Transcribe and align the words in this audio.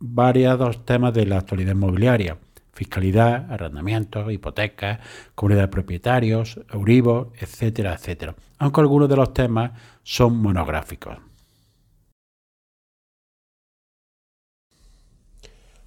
variados 0.00 0.84
temas 0.84 1.12
de 1.14 1.26
la 1.26 1.38
actualidad 1.38 1.72
inmobiliaria, 1.72 2.38
fiscalidad, 2.72 3.50
arrendamientos, 3.50 4.32
hipotecas, 4.32 5.00
comunidad 5.34 5.62
de 5.62 5.68
propietarios, 5.68 6.60
Euribor, 6.72 7.32
etcétera, 7.40 7.94
etcétera, 7.94 8.36
aunque 8.58 8.80
algunos 8.80 9.08
de 9.08 9.16
los 9.16 9.32
temas 9.32 9.72
son 10.02 10.36
monográficos. 10.36 11.18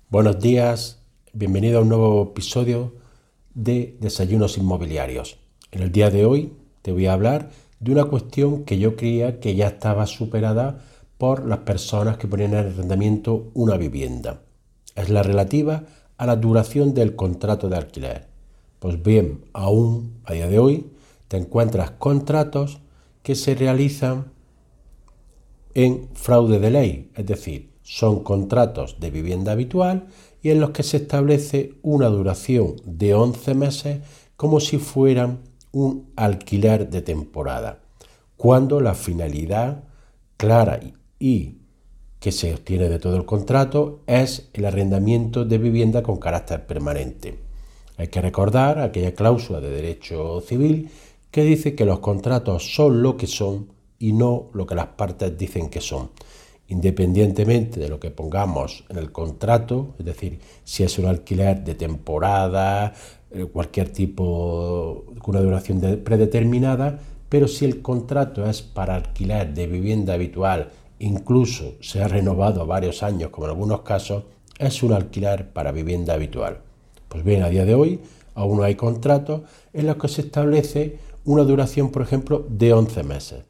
Buenos 0.09 0.39
días, 0.41 1.01
bienvenido 1.31 1.79
a 1.79 1.81
un 1.83 1.89
nuevo 1.89 2.23
episodio 2.31 2.95
de 3.53 3.97
Desayunos 4.01 4.57
Inmobiliarios. 4.57 5.39
En 5.71 5.83
el 5.83 5.91
día 5.93 6.09
de 6.09 6.25
hoy 6.25 6.51
te 6.81 6.91
voy 6.91 7.05
a 7.05 7.13
hablar 7.13 7.49
de 7.79 7.93
una 7.93 8.03
cuestión 8.03 8.65
que 8.65 8.77
yo 8.77 8.97
creía 8.97 9.39
que 9.39 9.55
ya 9.55 9.67
estaba 9.67 10.05
superada 10.07 10.83
por 11.21 11.45
las 11.45 11.59
personas 11.59 12.17
que 12.17 12.27
ponían 12.27 12.55
en 12.55 12.65
arrendamiento 12.65 13.51
una 13.53 13.77
vivienda. 13.77 14.41
Es 14.95 15.09
la 15.09 15.21
relativa 15.21 15.83
a 16.17 16.25
la 16.25 16.35
duración 16.35 16.95
del 16.95 17.15
contrato 17.15 17.69
de 17.69 17.77
alquiler. 17.77 18.27
Pues 18.79 19.03
bien, 19.03 19.45
aún 19.53 20.19
a 20.23 20.33
día 20.33 20.47
de 20.47 20.57
hoy 20.57 20.87
te 21.27 21.37
encuentras 21.37 21.91
contratos 21.91 22.79
que 23.21 23.35
se 23.35 23.53
realizan 23.53 24.31
en 25.75 26.09
fraude 26.15 26.57
de 26.57 26.71
ley, 26.71 27.11
es 27.13 27.27
decir, 27.27 27.69
son 27.83 28.23
contratos 28.23 28.99
de 28.99 29.11
vivienda 29.11 29.51
habitual 29.51 30.07
y 30.41 30.49
en 30.49 30.59
los 30.59 30.71
que 30.71 30.81
se 30.81 30.97
establece 30.97 31.75
una 31.83 32.07
duración 32.07 32.77
de 32.83 33.13
11 33.13 33.53
meses 33.53 33.99
como 34.37 34.59
si 34.59 34.79
fueran 34.79 35.41
un 35.71 36.11
alquiler 36.15 36.89
de 36.89 37.03
temporada, 37.03 37.77
cuando 38.37 38.81
la 38.81 38.95
finalidad 38.95 39.83
clara 40.35 40.79
y 41.21 41.59
que 42.19 42.31
se 42.31 42.53
obtiene 42.53 42.89
de 42.89 42.99
todo 42.99 43.15
el 43.15 43.25
contrato 43.25 44.01
es 44.07 44.49
el 44.53 44.65
arrendamiento 44.65 45.45
de 45.45 45.59
vivienda 45.59 46.01
con 46.01 46.17
carácter 46.17 46.65
permanente. 46.65 47.37
Hay 47.97 48.07
que 48.07 48.21
recordar 48.21 48.79
aquella 48.79 49.13
cláusula 49.13 49.61
de 49.61 49.69
derecho 49.69 50.41
civil 50.41 50.89
que 51.29 51.43
dice 51.43 51.75
que 51.75 51.85
los 51.85 51.99
contratos 51.99 52.75
son 52.75 53.03
lo 53.03 53.17
que 53.17 53.27
son 53.27 53.69
y 53.99 54.13
no 54.13 54.49
lo 54.53 54.65
que 54.65 54.75
las 54.75 54.87
partes 54.87 55.37
dicen 55.37 55.69
que 55.69 55.79
son. 55.79 56.09
Independientemente 56.67 57.79
de 57.79 57.89
lo 57.89 57.99
que 57.99 58.09
pongamos 58.09 58.85
en 58.89 58.97
el 58.97 59.11
contrato, 59.11 59.93
es 59.99 60.05
decir, 60.05 60.39
si 60.63 60.83
es 60.83 60.97
un 60.97 61.05
alquiler 61.05 61.63
de 61.63 61.75
temporada, 61.75 62.93
eh, 63.29 63.45
cualquier 63.45 63.89
tipo 63.89 65.05
con 65.19 65.35
una 65.35 65.43
duración 65.43 66.01
predeterminada, 66.03 66.99
pero 67.29 67.47
si 67.47 67.65
el 67.65 67.81
contrato 67.81 68.49
es 68.49 68.61
para 68.61 68.95
alquiler 68.95 69.53
de 69.53 69.67
vivienda 69.67 70.13
habitual 70.13 70.71
incluso 71.01 71.75
se 71.81 72.01
ha 72.01 72.07
renovado 72.07 72.65
varios 72.65 73.03
años, 73.03 73.29
como 73.29 73.47
en 73.47 73.51
algunos 73.51 73.81
casos, 73.81 74.23
es 74.57 74.83
un 74.83 74.93
alquiler 74.93 75.49
para 75.49 75.71
vivienda 75.71 76.13
habitual. 76.13 76.59
Pues 77.09 77.23
bien, 77.23 77.43
a 77.43 77.49
día 77.49 77.65
de 77.65 77.75
hoy 77.75 77.99
aún 78.35 78.57
no 78.57 78.63
hay 78.63 78.75
contratos 78.75 79.41
en 79.73 79.87
los 79.87 79.97
que 79.97 80.07
se 80.07 80.21
establece 80.21 80.99
una 81.25 81.43
duración, 81.43 81.91
por 81.91 82.03
ejemplo, 82.03 82.45
de 82.47 82.73
11 82.73 83.03
meses. 83.03 83.43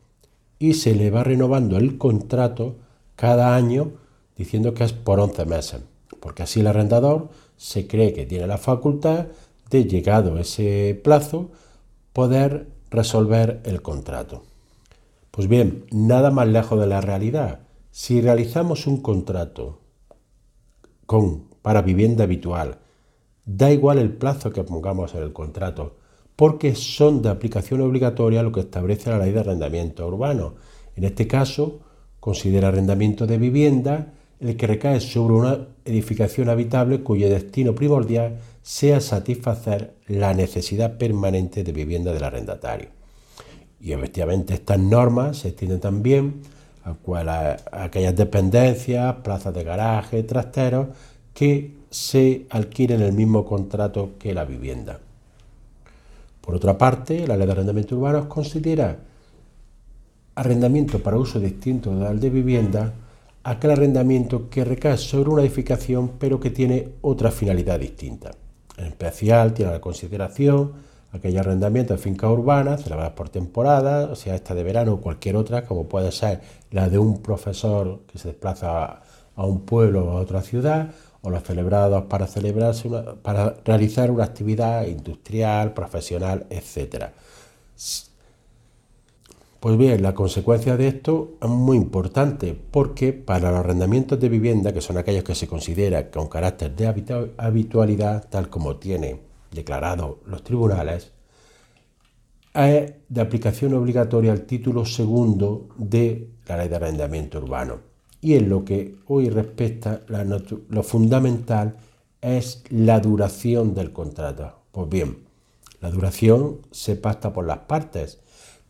Y 0.60 0.74
se 0.76 0.96
le 0.96 1.12
va 1.12 1.24
renovando 1.24 1.78
el 1.78 1.98
contrato 1.98 2.76
cada 3.16 3.56
año 3.56 3.92
diciendo 4.38 4.74
que 4.74 4.84
es 4.84 4.94
por 4.94 5.20
11 5.20 5.46
meses, 5.46 5.82
porque 6.20 6.44
así 6.44 6.62
el 6.62 6.68
arrendador 6.68 7.30
se 7.58 7.86
cree 7.86 8.14
que 8.14 8.26
tiene 8.26 8.48
la 8.48 8.58
facultad 8.58 9.28
de, 9.70 9.86
llegado 9.86 10.40
ese 10.40 11.00
plazo, 11.04 11.52
poder 12.14 12.68
resolver 12.90 13.62
el 13.64 13.82
contrato. 13.82 14.44
Pues 15.32 15.48
bien, 15.48 15.86
nada 15.92 16.30
más 16.30 16.48
lejos 16.50 16.78
de 16.78 16.88
la 16.88 17.00
realidad. 17.00 17.62
Si 17.90 18.20
realizamos 18.20 18.86
un 18.86 18.98
contrato 18.98 19.80
con, 21.06 21.46
para 21.62 21.82
vivienda 21.82 22.26
habitual, 22.26 22.80
da 23.46 23.72
igual 23.72 23.98
el 23.98 24.12
plazo 24.12 24.52
que 24.52 24.66
pongamos 24.66 25.16
en 25.16 25.24
el 25.24 25.32
contrato, 25.32 25.96
porque 26.36 26.76
son 26.76 27.22
de 27.22 27.30
aplicación 27.30 27.80
obligatoria 27.80 28.44
lo 28.44 28.52
que 28.52 28.60
establece 28.60 29.10
la 29.10 29.20
ley 29.20 29.32
de 29.32 29.40
arrendamiento 29.40 30.06
urbano. 30.06 30.56
En 30.98 31.06
este 31.06 31.28
caso, 31.28 31.80
considera 32.20 32.68
arrendamiento 32.68 33.26
de 33.26 33.38
vivienda 33.38 34.14
el 34.42 34.58
que 34.58 34.68
recae 34.68 35.00
sobre 35.00 35.36
una 35.36 35.68
edificación 35.86 36.50
habitable 36.50 37.04
cuyo 37.04 37.30
destino 37.30 37.74
primordial 37.74 38.40
sea 38.62 39.00
satisfacer 39.00 39.96
la 40.08 40.34
necesidad 40.34 40.98
permanente 40.98 41.64
de 41.64 41.72
vivienda 41.72 42.12
del 42.12 42.24
arrendatario. 42.24 43.01
Y 43.82 43.94
efectivamente 43.94 44.54
estas 44.54 44.80
normas 44.80 45.38
se 45.38 45.50
extienden 45.50 45.80
también 45.80 46.42
a, 46.86 47.58
aquellas 47.72 48.16
dependencias, 48.16 49.16
plazas 49.16 49.54
de 49.54 49.64
garaje, 49.64 50.24
trasteros, 50.24 50.88
que 51.34 51.76
se 51.90 52.46
adquieren 52.50 53.02
el 53.02 53.14
mismo 53.14 53.46
contrato 53.46 54.12
que 54.20 54.34
la 54.34 54.46
vivienda. 54.46 55.00
Por 56.42 56.56
otra 56.56 56.78
parte, 56.78 57.28
la 57.28 57.38
ley 57.38 57.46
de 57.46 57.52
arrendamiento 57.54 57.96
urbano 57.96 58.28
considera 58.30 58.98
arrendamiento 60.36 61.00
para 61.00 61.18
uso 61.18 61.40
distinto 61.40 61.94
del 61.96 62.20
de 62.20 62.30
vivienda 62.30 62.94
aquel 63.44 63.72
arrendamiento 63.72 64.50
que 64.50 64.64
recae 64.64 64.98
sobre 64.98 65.30
una 65.30 65.42
edificación 65.42 66.14
pero 66.20 66.40
que 66.40 66.52
tiene 66.52 66.90
otra 67.02 67.32
finalidad 67.32 67.80
distinta. 67.80 68.32
En 68.78 68.86
especial 68.86 69.54
tiene 69.54 69.72
la 69.72 69.82
consideración 69.82 70.72
aquel 71.14 71.38
arrendamiento 71.38 71.94
de 71.94 72.00
fincas 72.00 72.30
urbanas 72.32 72.84
celebradas 72.84 73.14
por 73.14 73.30
temporada, 73.30 74.10
o 74.12 74.16
sea, 74.16 74.36
esta 74.36 74.56
de 74.56 74.64
verano 74.64 74.94
o 74.94 75.02
cualquier 75.02 75.36
otra, 75.36 75.66
como 75.66 75.88
puede 75.88 76.12
ser 76.12 76.42
la 76.72 76.90
de 76.90 77.00
un 77.00 77.22
profesor 77.22 78.02
que 78.08 78.18
se 78.18 78.30
desplaza 78.30 79.02
a 79.36 79.46
un 79.46 79.62
pueblo 79.62 80.06
o 80.06 80.18
a 80.18 80.22
otra 80.22 80.42
ciudad, 80.42 80.92
o 81.22 81.30
los 81.30 81.44
celebrados 81.44 82.06
para 82.06 82.28
celebrarse 82.28 82.90
para 83.22 83.56
realizar 83.64 84.10
una 84.10 84.24
actividad 84.24 84.88
industrial, 84.88 85.74
profesional, 85.74 86.48
etc. 86.50 87.10
Pues 89.60 89.78
bien, 89.78 90.02
la 90.02 90.16
consecuencia 90.16 90.76
de 90.78 90.88
esto 90.88 91.34
es 91.40 91.48
muy 91.48 91.78
importante 91.78 92.60
porque 92.72 93.14
para 93.14 93.52
los 93.52 93.60
arrendamientos 93.60 94.20
de 94.20 94.30
vivienda, 94.30 94.74
que 94.74 94.82
son 94.82 94.98
aquellos 94.98 95.24
que 95.24 95.36
se 95.36 95.48
considera 95.48 96.10
con 96.10 96.28
carácter 96.28 96.76
de 96.76 96.88
habitualidad, 97.38 98.28
tal 98.28 98.50
como 98.50 98.78
tiene 98.78 99.31
declarado 99.52 100.20
los 100.26 100.44
tribunales, 100.44 101.12
es 102.54 102.94
de 103.08 103.22
aplicación 103.22 103.74
obligatoria 103.74 104.32
al 104.32 104.44
título 104.44 104.86
segundo 104.86 105.70
de 105.78 106.30
la 106.48 106.58
ley 106.58 106.70
de 106.70 106.76
arrendamiento 106.76 107.40
urbano. 107.40 107.80
Y 108.20 108.36
en 108.36 108.50
lo 108.50 108.66
que 108.66 108.96
hoy 109.08 109.30
respecta, 109.30 110.02
lo 110.08 110.84
fundamental 110.84 111.78
es 112.22 112.64
la 112.70 113.00
duración 113.00 113.74
del 113.74 113.92
contrato. 113.92 114.60
Pues 114.72 114.90
bien, 114.90 115.18
la 115.80 115.90
duración 115.90 116.60
se 116.72 116.96
pacta 116.96 117.34
por 117.34 117.46
las 117.46 117.60
partes, 117.60 118.20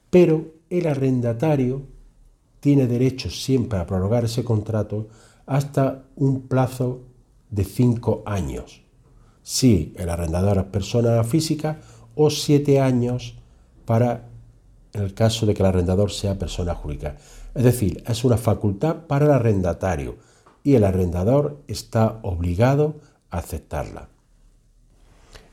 pero 0.09 0.53
el 0.69 0.87
arrendatario 0.87 1.81
tiene 2.59 2.87
derecho 2.87 3.29
siempre 3.29 3.79
a 3.79 3.85
prorrogar 3.85 4.25
ese 4.25 4.43
contrato 4.43 5.09
hasta 5.45 6.05
un 6.15 6.47
plazo 6.47 7.01
de 7.49 7.65
cinco 7.65 8.23
años 8.25 8.81
si 9.43 9.93
el 9.97 10.09
arrendador 10.09 10.57
es 10.57 10.63
persona 10.65 11.23
física 11.23 11.79
o 12.15 12.29
siete 12.29 12.79
años 12.79 13.35
para 13.85 14.27
el 14.93 15.13
caso 15.13 15.45
de 15.45 15.53
que 15.53 15.63
el 15.63 15.67
arrendador 15.67 16.11
sea 16.11 16.37
persona 16.37 16.75
jurídica. 16.75 17.17
Es 17.55 17.63
decir, 17.63 18.03
es 18.07 18.23
una 18.23 18.37
facultad 18.37 19.07
para 19.07 19.25
el 19.25 19.31
arrendatario 19.31 20.17
y 20.63 20.75
el 20.75 20.83
arrendador 20.83 21.61
está 21.67 22.19
obligado 22.21 22.95
a 23.29 23.39
aceptarla. 23.39 24.09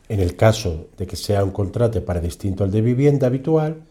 En 0.09 0.21
el 0.21 0.37
caso 0.37 0.89
de 0.97 1.07
que 1.07 1.17
sea 1.17 1.45
un 1.45 1.51
contrato 1.51 2.05
para 2.05 2.21
distinto 2.21 2.65
al 2.65 2.71
de 2.71 2.81
vivienda 2.81 3.27
habitual, 3.27 3.83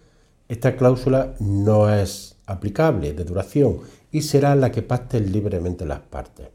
esta 0.48 0.76
cláusula 0.76 1.36
no 1.40 1.94
es 1.94 2.36
aplicable 2.46 3.14
de 3.14 3.24
duración 3.24 3.80
y 4.12 4.22
será 4.22 4.56
la 4.56 4.72
que 4.72 4.82
pacten 4.82 5.32
libremente 5.32 5.86
las 5.86 6.00
partes. 6.00 6.48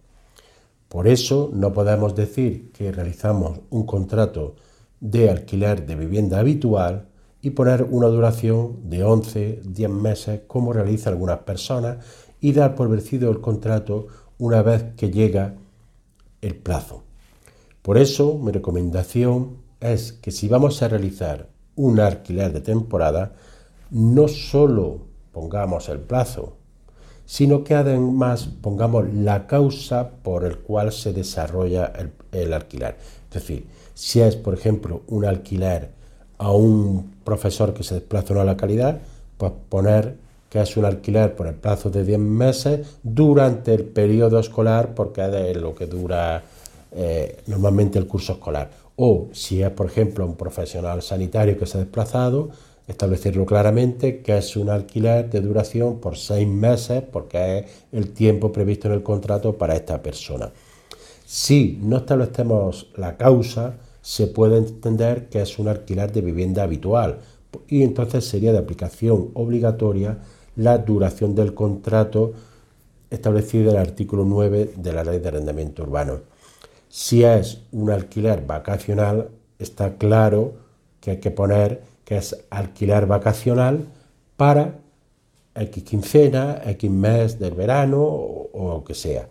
Por 0.92 1.08
eso 1.08 1.50
no 1.54 1.72
podemos 1.72 2.14
decir 2.14 2.70
que 2.72 2.92
realizamos 2.92 3.60
un 3.70 3.86
contrato 3.86 4.56
de 5.00 5.30
alquiler 5.30 5.86
de 5.86 5.96
vivienda 5.96 6.38
habitual 6.38 7.08
y 7.40 7.48
poner 7.48 7.84
una 7.90 8.08
duración 8.08 8.90
de 8.90 9.02
11, 9.02 9.62
10 9.64 9.88
meses 9.88 10.42
como 10.46 10.74
realizan 10.74 11.14
algunas 11.14 11.38
personas 11.38 12.04
y 12.42 12.52
dar 12.52 12.74
por 12.74 12.90
vencido 12.90 13.30
el 13.30 13.40
contrato 13.40 14.08
una 14.36 14.60
vez 14.60 14.84
que 14.94 15.10
llega 15.10 15.54
el 16.42 16.56
plazo. 16.56 17.04
Por 17.80 17.96
eso 17.96 18.36
mi 18.36 18.52
recomendación 18.52 19.62
es 19.80 20.12
que 20.12 20.30
si 20.30 20.46
vamos 20.46 20.82
a 20.82 20.88
realizar 20.88 21.48
un 21.74 22.00
alquiler 22.00 22.52
de 22.52 22.60
temporada, 22.60 23.32
no 23.90 24.28
solo 24.28 25.06
pongamos 25.32 25.88
el 25.88 26.00
plazo, 26.00 26.58
sino 27.26 27.64
que 27.64 27.74
además 27.74 28.48
pongamos 28.60 29.12
la 29.14 29.46
causa 29.46 30.10
por 30.22 30.44
el 30.44 30.58
cual 30.58 30.92
se 30.92 31.12
desarrolla 31.12 31.92
el, 32.32 32.52
alquiler. 32.52 32.96
Es 33.28 33.34
decir, 33.34 33.66
si 33.94 34.20
es, 34.20 34.36
por 34.36 34.54
ejemplo, 34.54 35.02
un 35.08 35.24
alquiler 35.24 35.90
a 36.38 36.50
un 36.50 37.14
profesor 37.24 37.72
que 37.72 37.82
se 37.82 37.94
desplaza 37.94 38.34
a 38.34 38.36
una 38.36 38.52
localidad, 38.52 39.00
pues 39.38 39.52
poner 39.68 40.16
que 40.50 40.60
es 40.60 40.76
un 40.76 40.84
alquiler 40.84 41.34
por 41.34 41.46
el 41.46 41.54
plazo 41.54 41.88
de 41.88 42.04
10 42.04 42.18
meses 42.18 42.98
durante 43.02 43.72
el 43.72 43.84
periodo 43.84 44.38
escolar, 44.38 44.94
porque 44.94 45.22
es 45.50 45.56
lo 45.56 45.74
que 45.74 45.86
dura 45.86 46.42
eh, 46.94 47.38
normalmente 47.46 47.98
el 47.98 48.06
curso 48.06 48.34
escolar. 48.34 48.70
O 48.96 49.28
si 49.32 49.62
es, 49.62 49.70
por 49.70 49.86
ejemplo, 49.86 50.26
un 50.26 50.34
profesional 50.34 51.00
sanitario 51.00 51.58
que 51.58 51.64
se 51.64 51.78
ha 51.78 51.80
desplazado, 51.80 52.50
establecerlo 52.86 53.46
claramente 53.46 54.20
que 54.20 54.38
es 54.38 54.56
un 54.56 54.70
alquiler 54.70 55.30
de 55.30 55.40
duración 55.40 55.98
por 55.98 56.16
seis 56.16 56.46
meses, 56.46 57.02
porque 57.10 57.58
es 57.58 57.66
el 57.92 58.10
tiempo 58.10 58.52
previsto 58.52 58.88
en 58.88 58.94
el 58.94 59.02
contrato 59.02 59.56
para 59.56 59.76
esta 59.76 60.02
persona. 60.02 60.50
Si 61.24 61.78
no 61.82 61.98
establecemos 61.98 62.88
la 62.96 63.16
causa, 63.16 63.74
se 64.02 64.26
puede 64.26 64.58
entender 64.58 65.28
que 65.28 65.40
es 65.40 65.58
un 65.58 65.68
alquiler 65.68 66.12
de 66.12 66.20
vivienda 66.20 66.64
habitual 66.64 67.20
y 67.68 67.82
entonces 67.82 68.24
sería 68.26 68.52
de 68.52 68.58
aplicación 68.58 69.30
obligatoria 69.34 70.18
la 70.56 70.78
duración 70.78 71.34
del 71.34 71.54
contrato 71.54 72.32
establecido 73.10 73.70
en 73.70 73.76
el 73.76 73.82
artículo 73.82 74.24
9 74.24 74.74
de 74.76 74.92
la 74.92 75.04
Ley 75.04 75.20
de 75.20 75.28
Arrendamiento 75.28 75.82
Urbano. 75.82 76.20
Si 76.88 77.24
es 77.24 77.62
un 77.72 77.90
alquiler 77.90 78.44
vacacional, 78.44 79.28
está 79.58 79.96
claro 79.96 80.54
que 81.00 81.12
hay 81.12 81.20
que 81.20 81.30
poner 81.30 81.82
es 82.16 82.44
alquiler 82.50 83.06
vacacional 83.06 83.86
para 84.36 84.78
X 85.54 85.84
quincena, 85.84 86.62
X 86.64 86.90
mes 86.90 87.38
del 87.38 87.54
verano 87.54 88.02
o, 88.02 88.82
que 88.84 88.94
sea. 88.94 89.28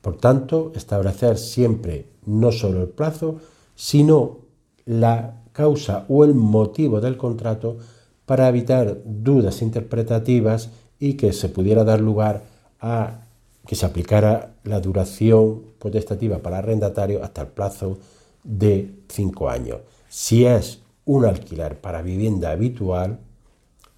Por 0.00 0.16
tanto, 0.18 0.72
establecer 0.74 1.38
siempre 1.38 2.06
no 2.26 2.52
solo 2.52 2.82
el 2.82 2.88
plazo, 2.88 3.36
sino 3.74 4.38
la 4.84 5.42
causa 5.52 6.06
o 6.08 6.24
el 6.24 6.34
motivo 6.34 7.00
del 7.00 7.16
contrato 7.16 7.78
para 8.24 8.48
evitar 8.48 8.98
dudas 9.04 9.62
interpretativas 9.62 10.70
y 11.00 11.14
que 11.14 11.32
se 11.32 11.48
pudiera 11.48 11.84
dar 11.84 12.00
lugar 12.00 12.44
a 12.80 13.22
que 13.66 13.74
se 13.74 13.84
aplicara 13.84 14.54
la 14.64 14.80
duración 14.80 15.62
potestativa 15.78 16.38
para 16.38 16.58
arrendatario 16.58 17.22
hasta 17.22 17.42
el 17.42 17.48
plazo 17.48 17.98
de 18.44 18.94
cinco 19.08 19.50
años. 19.50 19.78
Si 20.08 20.46
es 20.46 20.80
un 21.08 21.24
alquiler 21.24 21.80
para 21.80 22.02
vivienda 22.02 22.50
habitual, 22.50 23.18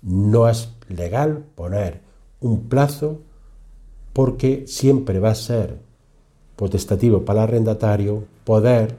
no 0.01 0.49
es 0.49 0.71
legal 0.89 1.45
poner 1.57 2.03
un 2.39 2.69
plazo 2.69 3.19
porque 4.13 4.65
siempre 4.69 5.19
va 5.19 5.31
a 5.31 5.35
ser 5.35 5.81
potestativo 6.55 7.25
para 7.25 7.41
el 7.41 7.49
arrendatario 7.49 8.25
poder 8.45 8.95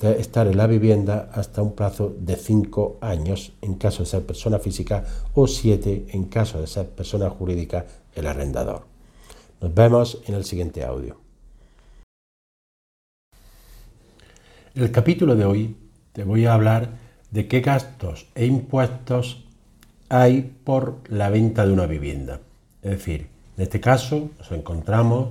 estar 0.00 0.46
en 0.46 0.56
la 0.56 0.66
vivienda 0.66 1.30
hasta 1.32 1.62
un 1.62 1.72
plazo 1.72 2.14
de 2.18 2.36
5 2.36 2.98
años 3.02 3.52
en 3.60 3.74
caso 3.74 4.02
de 4.02 4.08
ser 4.08 4.24
persona 4.24 4.58
física 4.58 5.04
o 5.34 5.46
7 5.46 6.06
en 6.08 6.24
caso 6.24 6.58
de 6.58 6.66
ser 6.66 6.88
persona 6.88 7.28
jurídica 7.28 7.84
el 8.14 8.26
arrendador. 8.26 8.86
Nos 9.60 9.74
vemos 9.74 10.22
en 10.26 10.36
el 10.36 10.44
siguiente 10.44 10.82
audio. 10.82 11.18
El 14.74 14.90
capítulo 14.90 15.36
de 15.36 15.44
hoy 15.44 15.83
te 16.14 16.22
voy 16.22 16.46
a 16.46 16.54
hablar 16.54 16.90
de 17.32 17.48
qué 17.48 17.60
gastos 17.60 18.28
e 18.36 18.46
impuestos 18.46 19.44
hay 20.08 20.54
por 20.62 21.00
la 21.08 21.28
venta 21.28 21.66
de 21.66 21.72
una 21.72 21.86
vivienda. 21.86 22.40
Es 22.82 22.92
decir, 22.92 23.26
en 23.56 23.64
este 23.64 23.80
caso 23.80 24.30
nos 24.38 24.52
encontramos 24.52 25.30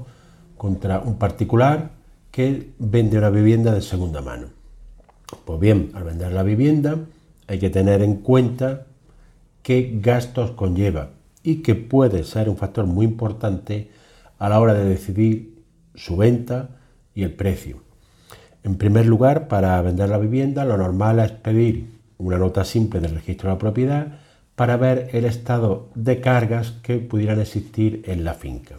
contra 0.58 1.00
un 1.00 1.16
particular 1.16 1.92
que 2.32 2.72
vende 2.80 3.18
una 3.18 3.30
vivienda 3.30 3.74
de 3.74 3.82
segunda 3.82 4.22
mano. 4.22 4.48
Pues 5.46 5.60
bien, 5.60 5.92
al 5.94 6.04
vender 6.04 6.34
la 6.34 6.44
vivienda 6.44 6.98
hay 7.48 7.60
que 7.60 7.70
tener 7.70 8.02
en 8.02 8.18
cuenta 8.18 8.86
qué 9.62 9.98
gastos 10.02 10.52
conlleva 10.52 11.12
y 11.44 11.58
que 11.58 11.76
puede 11.76 12.26
ser 12.26 12.50
un 12.50 12.58
factor 12.58 12.86
muy 12.88 13.06
importante 13.06 13.90
a 14.38 14.50
la 14.50 14.60
hora 14.60 14.74
de 14.74 14.84
decidir 14.84 15.64
su 15.96 16.18
venta 16.18 16.72
y 17.16 17.24
el 17.24 17.32
precio. 17.32 17.93
En 18.64 18.78
primer 18.78 19.06
lugar, 19.06 19.48
para 19.50 19.82
vender 19.82 20.10
la 20.10 20.18
vivienda 20.18 20.64
lo 20.64 20.78
normal 20.78 21.20
es 21.20 21.32
pedir 21.32 21.88
una 22.18 22.38
nota 22.38 22.64
simple 22.64 23.02
del 23.02 23.16
registro 23.16 23.50
de 23.50 23.56
la 23.56 23.60
propiedad 23.60 24.08
para 24.56 24.78
ver 24.78 25.10
el 25.12 25.26
estado 25.26 25.90
de 25.96 26.22
cargas 26.22 26.72
que 26.84 26.98
pudieran 26.98 27.42
existir 27.42 28.04
en 28.06 28.24
la 28.24 28.34
finca. 28.34 28.76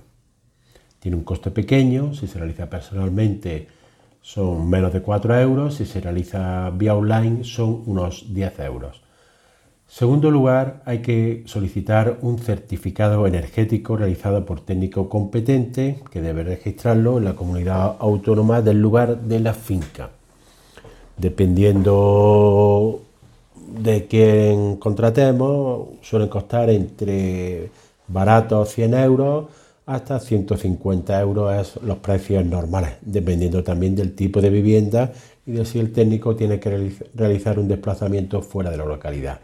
Tiene 1.01 1.19
un 1.19 1.25
coste 1.25 1.51
pequeño, 1.51 2.15
si 2.15 2.27
se 2.27 2.39
realiza 2.39 2.71
personalmente 2.71 3.69
son 4.23 4.71
menos 4.71 4.91
de 4.95 5.03
4 5.03 5.39
euros, 5.39 5.75
si 5.75 5.85
se 5.85 6.01
realiza 6.01 6.71
vía 6.71 6.95
online 6.95 7.45
son 7.45 7.83
unos 7.85 8.33
10 8.33 8.61
euros. 8.61 9.04
Segundo 9.87 10.31
lugar, 10.31 10.83
hay 10.87 11.03
que 11.03 11.45
solicitar 11.47 12.19
un 12.23 12.39
certificado 12.39 13.27
energético 13.27 13.97
realizado 13.97 14.45
por 14.45 14.61
técnico 14.61 15.09
competente 15.09 16.01
que 16.11 16.21
debe 16.21 16.43
registrarlo 16.43 17.19
en 17.19 17.25
la 17.25 17.35
comunidad 17.35 17.97
autónoma 18.01 18.61
del 18.61 18.81
lugar 18.81 19.21
de 19.21 19.41
la 19.41 19.55
finca. 19.55 20.11
Dependiendo 21.17 23.03
de 23.69 24.07
quién 24.07 24.77
contratemos, 24.77 25.89
suelen 26.03 26.29
costar 26.29 26.71
entre 26.71 27.71
baratos 28.09 28.71
100 28.71 28.95
euros 28.95 29.47
hasta 29.87 30.19
150 30.19 31.21
euros 31.21 31.79
los 31.83 31.99
precios 31.99 32.45
normales, 32.45 32.95
dependiendo 33.03 33.63
también 33.63 33.95
del 33.95 34.15
tipo 34.15 34.41
de 34.41 34.51
vivienda 34.51 35.13
y 35.47 35.53
de 35.53 35.65
si 35.65 35.79
el 35.79 35.93
técnico 35.93 36.35
tiene 36.35 36.59
que 36.59 36.91
realizar 37.15 37.59
un 37.59 37.69
desplazamiento 37.69 38.43
fuera 38.43 38.71
de 38.71 38.79
la 38.79 38.87
localidad. 38.87 39.39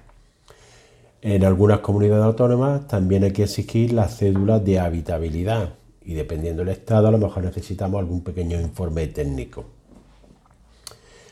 En 1.23 1.45
algunas 1.45 1.81
comunidades 1.81 2.25
autónomas 2.25 2.87
también 2.87 3.25
hay 3.25 3.33
que 3.33 3.43
exigir 3.43 3.93
las 3.93 4.17
cédulas 4.17 4.65
de 4.65 4.79
habitabilidad 4.79 5.75
y 6.03 6.15
dependiendo 6.15 6.65
del 6.65 6.73
estado 6.75 7.09
a 7.09 7.11
lo 7.11 7.19
mejor 7.19 7.45
necesitamos 7.45 8.01
algún 8.01 8.23
pequeño 8.23 8.59
informe 8.59 9.07
técnico. 9.09 9.67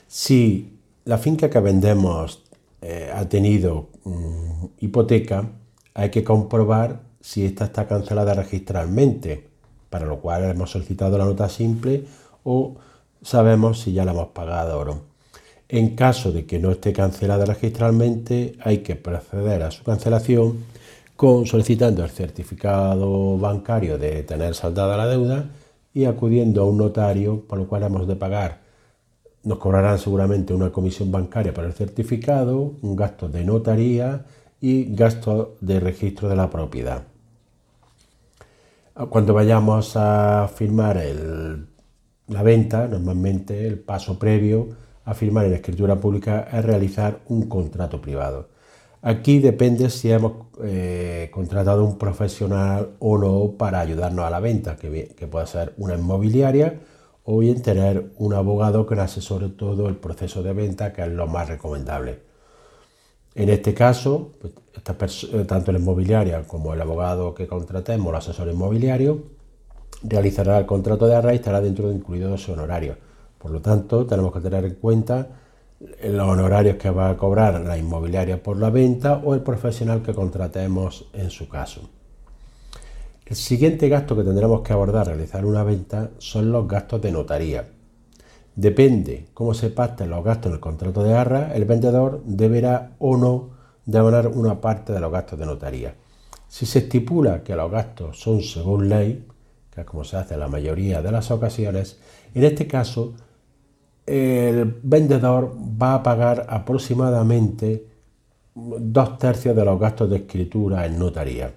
Si 0.06 0.78
la 1.06 1.16
finca 1.16 1.48
que 1.48 1.60
vendemos 1.60 2.42
eh, 2.82 3.10
ha 3.14 3.26
tenido 3.28 3.88
mm, 4.04 4.64
hipoteca, 4.80 5.48
hay 5.94 6.10
que 6.10 6.22
comprobar 6.22 7.00
si 7.20 7.46
esta 7.46 7.64
está 7.64 7.88
cancelada 7.88 8.34
registralmente, 8.34 9.48
para 9.88 10.04
lo 10.04 10.20
cual 10.20 10.44
hemos 10.44 10.70
solicitado 10.70 11.16
la 11.16 11.24
nota 11.24 11.48
simple 11.48 12.04
o 12.44 12.76
sabemos 13.22 13.80
si 13.80 13.92
ya 13.94 14.04
la 14.04 14.12
hemos 14.12 14.28
pagado 14.28 14.80
o 14.80 14.84
no. 14.84 15.07
En 15.68 15.94
caso 15.94 16.32
de 16.32 16.46
que 16.46 16.58
no 16.58 16.70
esté 16.70 16.94
cancelada 16.94 17.44
registralmente, 17.44 18.56
hay 18.60 18.78
que 18.78 18.96
proceder 18.96 19.62
a 19.62 19.70
su 19.70 19.84
cancelación 19.84 20.64
con 21.14 21.44
solicitando 21.46 22.02
el 22.02 22.10
certificado 22.10 23.36
bancario 23.38 23.98
de 23.98 24.22
tener 24.22 24.54
saldada 24.54 24.96
la 24.96 25.06
deuda 25.06 25.50
y 25.92 26.06
acudiendo 26.06 26.62
a 26.62 26.64
un 26.64 26.78
notario, 26.78 27.44
por 27.46 27.58
lo 27.58 27.68
cual 27.68 27.82
hemos 27.82 28.06
de 28.08 28.16
pagar. 28.16 28.60
Nos 29.42 29.58
cobrarán 29.58 29.98
seguramente 29.98 30.54
una 30.54 30.70
comisión 30.70 31.12
bancaria 31.12 31.52
para 31.52 31.66
el 31.66 31.74
certificado, 31.74 32.74
un 32.80 32.96
gasto 32.96 33.28
de 33.28 33.44
notaría 33.44 34.24
y 34.60 34.94
gasto 34.94 35.56
de 35.60 35.80
registro 35.80 36.28
de 36.30 36.36
la 36.36 36.48
propiedad. 36.48 37.02
Cuando 39.10 39.34
vayamos 39.34 39.96
a 39.96 40.48
firmar 40.48 41.00
la 42.26 42.42
venta, 42.42 42.88
normalmente 42.88 43.66
el 43.66 43.78
paso 43.78 44.18
previo 44.18 44.87
a 45.08 45.14
firmar 45.14 45.46
en 45.46 45.54
escritura 45.54 45.96
pública 45.96 46.48
es 46.52 46.62
realizar 46.62 47.20
un 47.28 47.48
contrato 47.48 47.98
privado. 48.00 48.48
Aquí 49.00 49.38
depende 49.38 49.88
si 49.88 50.10
hemos 50.10 50.32
eh, 50.62 51.30
contratado 51.32 51.82
un 51.82 51.96
profesional 51.96 52.90
o 52.98 53.16
no 53.16 53.52
para 53.56 53.80
ayudarnos 53.80 54.26
a 54.26 54.30
la 54.30 54.40
venta, 54.40 54.76
que, 54.76 55.14
que 55.16 55.26
puede 55.26 55.46
ser 55.46 55.72
una 55.78 55.94
inmobiliaria 55.94 56.80
o 57.24 57.38
bien 57.38 57.62
tener 57.62 58.10
un 58.18 58.34
abogado 58.34 58.86
que 58.86 58.96
nos 58.96 59.04
asesore 59.04 59.48
todo 59.48 59.88
el 59.88 59.96
proceso 59.96 60.42
de 60.42 60.52
venta, 60.52 60.92
que 60.92 61.02
es 61.02 61.08
lo 61.08 61.26
más 61.26 61.48
recomendable. 61.48 62.20
En 63.34 63.48
este 63.48 63.72
caso, 63.72 64.32
pues, 64.98 65.24
eh, 65.32 65.44
tanto 65.46 65.72
la 65.72 65.78
inmobiliaria 65.78 66.42
como 66.42 66.74
el 66.74 66.82
abogado 66.82 67.34
que 67.34 67.46
contratemos, 67.46 68.10
el 68.10 68.16
asesor 68.16 68.48
inmobiliario, 68.48 69.22
realizará 70.02 70.58
el 70.58 70.66
contrato 70.66 71.06
de 71.06 71.14
arraigo 71.14 71.32
y 71.32 71.36
estará 71.36 71.62
dentro 71.62 71.88
de 71.88 71.94
incluido 71.94 72.36
su 72.36 72.52
honorario. 72.52 73.07
Por 73.38 73.50
lo 73.50 73.60
tanto, 73.60 74.06
tenemos 74.06 74.32
que 74.32 74.40
tener 74.40 74.64
en 74.64 74.74
cuenta 74.74 75.28
los 75.80 76.28
honorarios 76.28 76.76
que 76.76 76.90
va 76.90 77.10
a 77.10 77.16
cobrar 77.16 77.60
la 77.60 77.78
inmobiliaria 77.78 78.42
por 78.42 78.58
la 78.58 78.70
venta 78.70 79.20
o 79.24 79.34
el 79.34 79.40
profesional 79.40 80.02
que 80.02 80.12
contratemos 80.12 81.08
en 81.12 81.30
su 81.30 81.48
caso. 81.48 81.88
El 83.24 83.36
siguiente 83.36 83.88
gasto 83.88 84.16
que 84.16 84.24
tendremos 84.24 84.62
que 84.62 84.72
abordar 84.72 85.02
al 85.02 85.16
realizar 85.16 85.44
una 85.44 85.62
venta 85.62 86.10
son 86.18 86.50
los 86.50 86.66
gastos 86.66 87.02
de 87.02 87.12
notaría. 87.12 87.68
Depende 88.56 89.28
cómo 89.34 89.54
se 89.54 89.70
pacten 89.70 90.10
los 90.10 90.24
gastos 90.24 90.46
en 90.46 90.54
el 90.54 90.60
contrato 90.60 91.04
de 91.04 91.14
arra, 91.14 91.54
el 91.54 91.64
vendedor 91.64 92.22
deberá 92.24 92.96
o 92.98 93.16
no 93.16 93.50
abonar 93.96 94.28
una 94.28 94.60
parte 94.60 94.92
de 94.92 95.00
los 95.00 95.12
gastos 95.12 95.38
de 95.38 95.46
notaría. 95.46 95.94
Si 96.48 96.66
se 96.66 96.80
estipula 96.80 97.44
que 97.44 97.54
los 97.54 97.70
gastos 97.70 98.18
son 98.18 98.42
según 98.42 98.88
ley, 98.88 99.26
que 99.70 99.82
es 99.82 99.86
como 99.86 100.04
se 100.04 100.16
hace 100.16 100.34
en 100.34 100.40
la 100.40 100.48
mayoría 100.48 101.02
de 101.02 101.12
las 101.12 101.30
ocasiones, 101.30 102.00
en 102.34 102.44
este 102.44 102.66
caso 102.66 103.14
el 104.08 104.80
vendedor 104.82 105.54
va 105.80 105.94
a 105.94 106.02
pagar 106.02 106.46
aproximadamente 106.48 107.86
dos 108.54 109.18
tercios 109.18 109.54
de 109.54 109.64
los 109.64 109.78
gastos 109.78 110.08
de 110.08 110.16
escritura 110.16 110.86
en 110.86 110.98
notaría. 110.98 111.52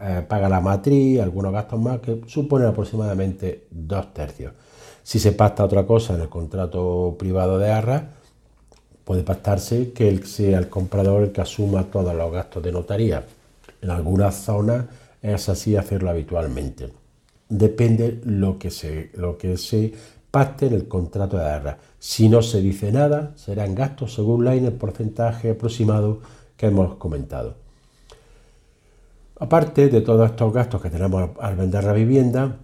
Eh, 0.00 0.24
paga 0.28 0.48
la 0.48 0.60
matriz, 0.60 1.20
algunos 1.20 1.52
gastos 1.52 1.80
más, 1.80 2.00
que 2.00 2.22
suponen 2.26 2.68
aproximadamente 2.68 3.66
dos 3.70 4.12
tercios. 4.12 4.52
Si 5.02 5.18
se 5.18 5.32
pacta 5.32 5.64
otra 5.64 5.86
cosa 5.86 6.14
en 6.14 6.22
el 6.22 6.28
contrato 6.28 7.16
privado 7.18 7.58
de 7.58 7.70
arra, 7.70 8.10
puede 9.04 9.22
pactarse 9.22 9.92
que 9.92 10.24
sea 10.24 10.58
el 10.58 10.68
comprador 10.68 11.22
el 11.22 11.32
que 11.32 11.40
asuma 11.40 11.84
todos 11.84 12.14
los 12.14 12.32
gastos 12.32 12.62
de 12.62 12.72
notaría. 12.72 13.24
En 13.80 13.90
algunas 13.90 14.36
zonas 14.36 14.86
es 15.20 15.48
así 15.48 15.76
hacerlo 15.76 16.10
habitualmente. 16.10 16.90
Depende 17.48 18.20
lo 18.24 18.58
que 18.58 18.70
se, 18.70 19.10
lo 19.14 19.36
que 19.36 19.56
se 19.56 19.92
pacte 20.32 20.66
en 20.66 20.72
el 20.72 20.88
contrato 20.88 21.36
de 21.36 21.44
arra. 21.44 21.78
Si 22.00 22.28
no 22.28 22.42
se 22.42 22.60
dice 22.60 22.90
nada, 22.90 23.34
serán 23.36 23.76
gastos 23.76 24.14
según 24.14 24.44
la 24.44 24.56
en 24.56 24.64
el 24.64 24.72
porcentaje 24.72 25.50
aproximado 25.50 26.20
que 26.56 26.66
hemos 26.66 26.96
comentado. 26.96 27.56
Aparte 29.38 29.88
de 29.88 30.00
todos 30.00 30.30
estos 30.30 30.52
gastos 30.52 30.80
que 30.80 30.90
tenemos 30.90 31.30
al 31.38 31.54
vender 31.54 31.84
la 31.84 31.92
vivienda, 31.92 32.56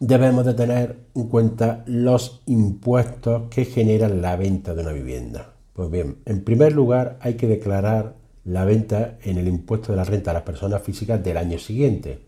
debemos 0.00 0.44
de 0.44 0.54
tener 0.54 0.96
en 1.14 1.28
cuenta 1.28 1.84
los 1.86 2.42
impuestos 2.46 3.44
que 3.50 3.64
generan 3.64 4.20
la 4.20 4.34
venta 4.36 4.74
de 4.74 4.82
una 4.82 4.92
vivienda. 4.92 5.52
Pues 5.74 5.90
bien, 5.90 6.16
en 6.24 6.42
primer 6.42 6.72
lugar 6.72 7.18
hay 7.20 7.34
que 7.34 7.46
declarar 7.46 8.16
la 8.44 8.64
venta 8.64 9.16
en 9.22 9.38
el 9.38 9.46
impuesto 9.46 9.92
de 9.92 9.96
la 9.96 10.04
renta 10.04 10.32
a 10.32 10.34
las 10.34 10.42
personas 10.42 10.82
físicas 10.82 11.22
del 11.22 11.36
año 11.36 11.58
siguiente. 11.58 12.26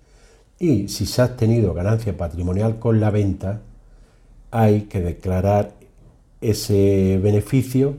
Y 0.58 0.88
si 0.88 1.04
se 1.04 1.20
ha 1.22 1.36
tenido 1.36 1.74
ganancia 1.74 2.16
patrimonial 2.16 2.78
con 2.78 3.00
la 3.00 3.10
venta, 3.10 3.62
hay 4.50 4.82
que 4.82 5.00
declarar 5.00 5.72
ese 6.40 7.18
beneficio 7.22 7.96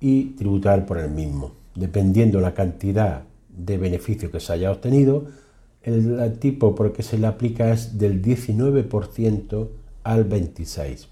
y 0.00 0.30
tributar 0.36 0.86
por 0.86 0.98
el 0.98 1.10
mismo. 1.10 1.52
Dependiendo 1.74 2.40
la 2.40 2.54
cantidad 2.54 3.22
de 3.48 3.78
beneficio 3.78 4.30
que 4.30 4.40
se 4.40 4.52
haya 4.52 4.70
obtenido, 4.70 5.26
el 5.82 6.38
tipo 6.38 6.74
por 6.74 6.86
el 6.86 6.92
que 6.92 7.02
se 7.02 7.18
le 7.18 7.26
aplica 7.26 7.72
es 7.72 7.98
del 7.98 8.22
19% 8.22 9.68
al 10.04 10.28
26%. 10.28 11.06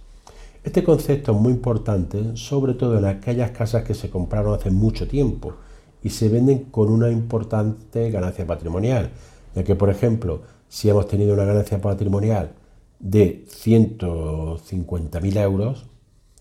Este 0.64 0.84
concepto 0.84 1.32
es 1.32 1.38
muy 1.38 1.52
importante, 1.52 2.36
sobre 2.36 2.74
todo 2.74 2.98
en 2.98 3.06
aquellas 3.06 3.52
casas 3.52 3.84
que 3.84 3.94
se 3.94 4.10
compraron 4.10 4.54
hace 4.54 4.70
mucho 4.70 5.08
tiempo 5.08 5.54
y 6.02 6.10
se 6.10 6.28
venden 6.28 6.64
con 6.64 6.90
una 6.90 7.10
importante 7.10 8.10
ganancia 8.10 8.46
patrimonial, 8.46 9.10
ya 9.54 9.64
que, 9.64 9.74
por 9.74 9.88
ejemplo, 9.88 10.42
si 10.68 10.90
hemos 10.90 11.08
tenido 11.08 11.34
una 11.34 11.44
ganancia 11.44 11.80
patrimonial 11.80 12.50
de 12.98 13.44
150.000 13.46 15.36
euros, 15.38 15.86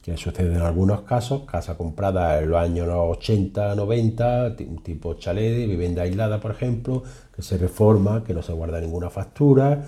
que 0.02 0.16
sucede 0.16 0.56
en 0.56 0.62
algunos 0.62 1.02
casos, 1.02 1.44
casa 1.44 1.76
comprada 1.76 2.40
en 2.40 2.50
los 2.50 2.60
años 2.60 2.88
80, 2.90 3.76
90, 3.76 4.56
tipo 4.56 5.16
chalet, 5.16 5.68
vivienda 5.68 6.04
aislada, 6.04 6.40
por 6.40 6.52
ejemplo, 6.52 7.04
que 7.36 7.42
se 7.42 7.58
reforma, 7.58 8.24
que 8.24 8.34
no 8.34 8.42
se 8.42 8.54
guarda 8.54 8.80
ninguna 8.80 9.10
factura 9.10 9.84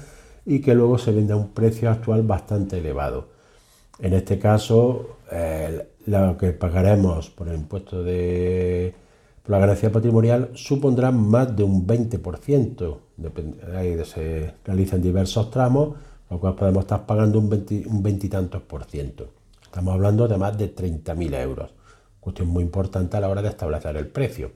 y 0.45 0.59
que 0.59 0.75
luego 0.75 0.97
se 0.97 1.13
vende 1.13 1.31
a 1.33 1.37
un 1.37 1.49
precio 1.49 1.89
actual 1.89 2.23
bastante 2.23 2.79
elevado. 2.79 3.29
En 3.99 4.13
este 4.13 4.37
caso, 4.39 5.17
lo 6.05 6.37
que 6.37 6.51
pagaremos 6.51 7.29
por 7.29 7.47
el 7.47 7.55
impuesto 7.55 8.03
de 8.03 8.93
por 9.41 9.51
la 9.51 9.59
ganancia 9.59 9.91
patrimonial 9.91 10.49
supondrá 10.53 11.11
más 11.11 11.55
de 11.55 11.63
un 11.63 11.87
20%, 11.87 12.97
ahí 13.75 13.97
se 14.03 14.53
realizan 14.65 15.01
diversos 15.01 15.49
tramos, 15.49 15.95
lo 16.29 16.39
cual 16.39 16.55
podemos 16.55 16.83
estar 16.83 17.05
pagando 17.05 17.39
un 17.39 17.49
20, 17.49 17.87
un 17.87 18.29
tantos 18.29 18.61
por 18.61 18.85
ciento. 18.85 19.29
Estamos 19.63 19.93
hablando 19.93 20.27
de 20.27 20.37
más 20.37 20.57
de 20.57 20.73
30.000 20.75 21.41
euros, 21.41 21.71
cuestión 22.19 22.47
muy 22.49 22.63
importante 22.63 23.17
a 23.17 23.19
la 23.19 23.29
hora 23.29 23.41
de 23.41 23.49
establecer 23.49 23.97
el 23.97 24.07
precio. 24.07 24.51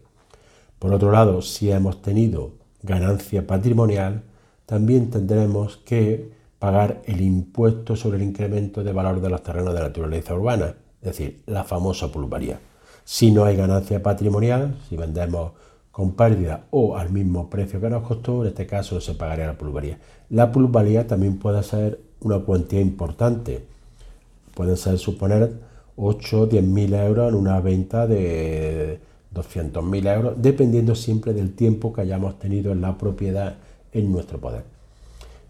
Por 0.80 0.94
otro 0.94 1.12
lado, 1.12 1.42
si 1.42 1.72
hemos 1.72 2.02
tenido 2.02 2.52
ganancia 2.82 3.48
patrimonial, 3.48 4.24
también 4.66 5.10
tendremos 5.10 5.78
que 5.78 6.32
pagar 6.60 7.02
el 7.06 7.22
impuesto 7.22 7.96
sobre 7.96 8.18
el 8.18 8.24
incremento 8.24 8.84
de 8.84 8.94
valor 8.94 9.22
de 9.22 9.30
los 9.30 9.44
terrenos 9.44 9.74
de 9.74 9.82
naturaleza 9.82 10.34
urbana, 10.34 10.76
es 11.02 11.08
decir, 11.08 11.44
la 11.46 11.64
famosa 11.64 12.12
plusvalía. 12.12 12.60
Si 13.04 13.32
no 13.32 13.44
hay 13.44 13.58
ganancia 13.58 14.02
patrimonial, 14.02 14.78
si 14.88 14.96
vendemos 14.96 15.52
con 15.94 16.14
pérdida 16.14 16.66
o 16.72 16.98
al 16.98 17.12
mismo 17.12 17.52
precio 17.52 17.80
que 17.80 17.88
nos 17.88 18.02
costó, 18.02 18.42
en 18.42 18.48
este 18.48 18.66
caso 18.66 19.00
se 19.00 19.14
pagaría 19.14 19.46
la 19.46 19.60
plusvalía. 19.60 20.00
La 20.32 20.52
plusvalía 20.52 21.06
también 21.06 21.38
puede 21.38 21.62
ser 21.62 22.00
una 22.22 22.40
cuantía 22.40 22.82
importante. 22.82 23.64
Pueden 24.56 24.76
ser 24.76 24.98
suponer 24.98 25.54
8 25.96 26.42
o 26.42 26.48
10 26.48 26.64
mil 26.64 26.96
euros 26.96 27.30
en 27.30 27.36
una 27.36 27.62
venta 27.62 28.08
de 28.08 29.00
200 29.30 29.84
mil 29.84 30.08
euros, 30.08 30.34
dependiendo 30.42 30.96
siempre 30.96 31.32
del 31.32 31.54
tiempo 31.54 31.94
que 31.94 32.02
hayamos 32.02 32.40
tenido 32.40 32.72
en 32.72 32.82
la 32.82 32.98
propiedad 32.98 33.58
en 33.92 34.12
nuestro 34.12 34.40
poder. 34.40 34.64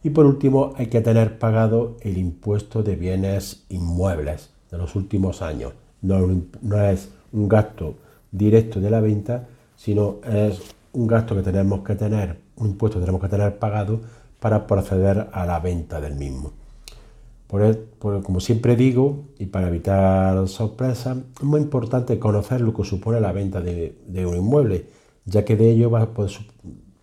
Y 0.04 0.10
por 0.10 0.26
último, 0.26 0.74
hay 0.76 0.88
que 0.88 1.00
tener 1.00 1.40
pagado 1.40 1.96
el 2.02 2.18
impuesto 2.18 2.84
de 2.84 2.98
bienes 2.98 3.64
inmuebles 3.70 4.50
de 4.70 4.78
los 4.78 4.94
últimos 4.98 5.42
años. 5.42 5.72
No, 6.02 6.20
no 6.62 6.82
es 6.84 7.08
un 7.32 7.48
gasto 7.48 7.96
directo 8.30 8.82
de 8.82 8.90
la 8.90 9.00
venta, 9.00 9.48
sino 9.84 10.20
es 10.24 10.62
un 10.94 11.08
gasto 11.08 11.36
que 11.36 11.42
tenemos 11.42 11.82
que 11.82 11.96
tener, 11.96 12.38
un 12.56 12.68
impuesto 12.68 13.00
que 13.00 13.06
tenemos 13.06 13.22
que 13.22 13.28
tener 13.28 13.60
pagado 13.60 14.00
para 14.40 14.66
proceder 14.66 15.28
a 15.34 15.46
la 15.46 15.60
venta 15.60 16.00
del 16.00 16.16
mismo. 16.16 16.54
Por, 17.48 18.24
como 18.24 18.40
siempre 18.40 18.78
digo, 18.78 19.26
y 19.38 19.48
para 19.48 19.68
evitar 19.68 20.48
sorpresas, 20.48 21.18
es 21.36 21.44
muy 21.44 21.60
importante 21.60 22.18
conocer 22.18 22.62
lo 22.62 22.74
que 22.74 22.86
supone 22.86 23.20
la 23.20 23.34
venta 23.34 23.60
de, 23.60 24.26
un 24.26 24.38
inmueble, 24.38 24.86
ya 25.26 25.44
que 25.44 25.58
de 25.58 25.72
ello 25.72 25.92
pues, 26.14 26.40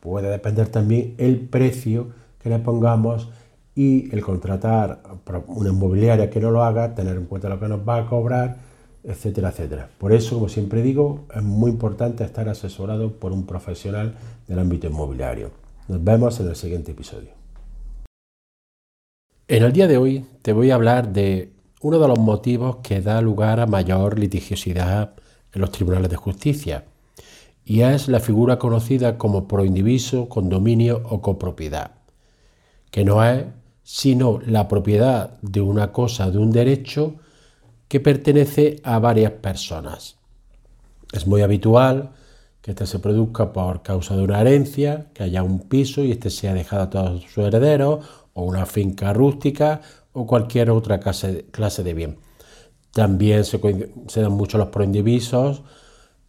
puede 0.00 0.30
depender 0.30 0.68
también 0.68 1.14
el 1.18 1.38
precio 1.38 2.08
que 2.42 2.48
le 2.48 2.60
pongamos 2.60 3.28
y 3.74 4.12
el 4.14 4.22
contratar 4.22 5.02
una 5.48 5.68
inmobiliaria 5.68 6.30
que 6.30 6.40
no 6.40 6.50
lo 6.50 6.64
haga, 6.64 6.94
tener 6.94 7.18
en 7.18 7.26
cuenta 7.26 7.50
lo 7.50 7.60
que 7.60 7.68
nos 7.68 7.86
va 7.86 7.98
a 7.98 8.06
cobrar 8.06 8.69
etcétera, 9.04 9.50
etcétera. 9.50 9.90
Por 9.98 10.12
eso, 10.12 10.34
como 10.36 10.48
siempre 10.48 10.82
digo, 10.82 11.26
es 11.34 11.42
muy 11.42 11.70
importante 11.70 12.24
estar 12.24 12.48
asesorado 12.48 13.12
por 13.12 13.32
un 13.32 13.46
profesional 13.46 14.14
del 14.46 14.58
ámbito 14.58 14.86
inmobiliario. 14.86 15.50
Nos 15.88 16.02
vemos 16.02 16.38
en 16.40 16.48
el 16.48 16.56
siguiente 16.56 16.92
episodio. 16.92 17.30
En 19.48 19.64
el 19.64 19.72
día 19.72 19.88
de 19.88 19.96
hoy 19.96 20.24
te 20.42 20.52
voy 20.52 20.70
a 20.70 20.76
hablar 20.76 21.12
de 21.12 21.52
uno 21.80 21.98
de 21.98 22.08
los 22.08 22.18
motivos 22.18 22.76
que 22.82 23.00
da 23.00 23.20
lugar 23.20 23.58
a 23.58 23.66
mayor 23.66 24.18
litigiosidad 24.18 25.14
en 25.52 25.60
los 25.60 25.72
tribunales 25.72 26.10
de 26.10 26.16
justicia, 26.16 26.84
y 27.64 27.80
es 27.80 28.08
la 28.08 28.20
figura 28.20 28.58
conocida 28.58 29.18
como 29.18 29.48
proindiviso, 29.48 30.28
condominio 30.28 31.02
o 31.08 31.20
copropiedad, 31.20 31.92
que 32.90 33.04
no 33.04 33.24
es 33.24 33.44
sino 33.82 34.38
la 34.46 34.68
propiedad 34.68 35.40
de 35.42 35.60
una 35.60 35.90
cosa, 35.90 36.30
de 36.30 36.38
un 36.38 36.52
derecho, 36.52 37.16
que 37.90 37.98
pertenece 37.98 38.76
a 38.84 39.00
varias 39.00 39.32
personas. 39.32 40.16
Es 41.12 41.26
muy 41.26 41.42
habitual 41.42 42.12
que 42.62 42.70
este 42.70 42.86
se 42.86 43.00
produzca 43.00 43.52
por 43.52 43.82
causa 43.82 44.16
de 44.16 44.22
una 44.22 44.40
herencia, 44.40 45.08
que 45.12 45.24
haya 45.24 45.42
un 45.42 45.58
piso 45.58 46.04
y 46.04 46.12
este 46.12 46.30
sea 46.30 46.54
dejado 46.54 46.82
a 46.84 46.90
todos 46.90 47.24
sus 47.24 47.44
herederos, 47.44 48.06
o 48.32 48.44
una 48.44 48.64
finca 48.64 49.12
rústica, 49.12 49.80
o 50.12 50.24
cualquier 50.24 50.70
otra 50.70 51.00
clase 51.00 51.82
de 51.82 51.94
bien. 51.94 52.18
También 52.92 53.44
se, 53.44 53.58
dan 53.58 54.32
mucho 54.32 54.56
los 54.56 54.68
proindivisos, 54.68 55.64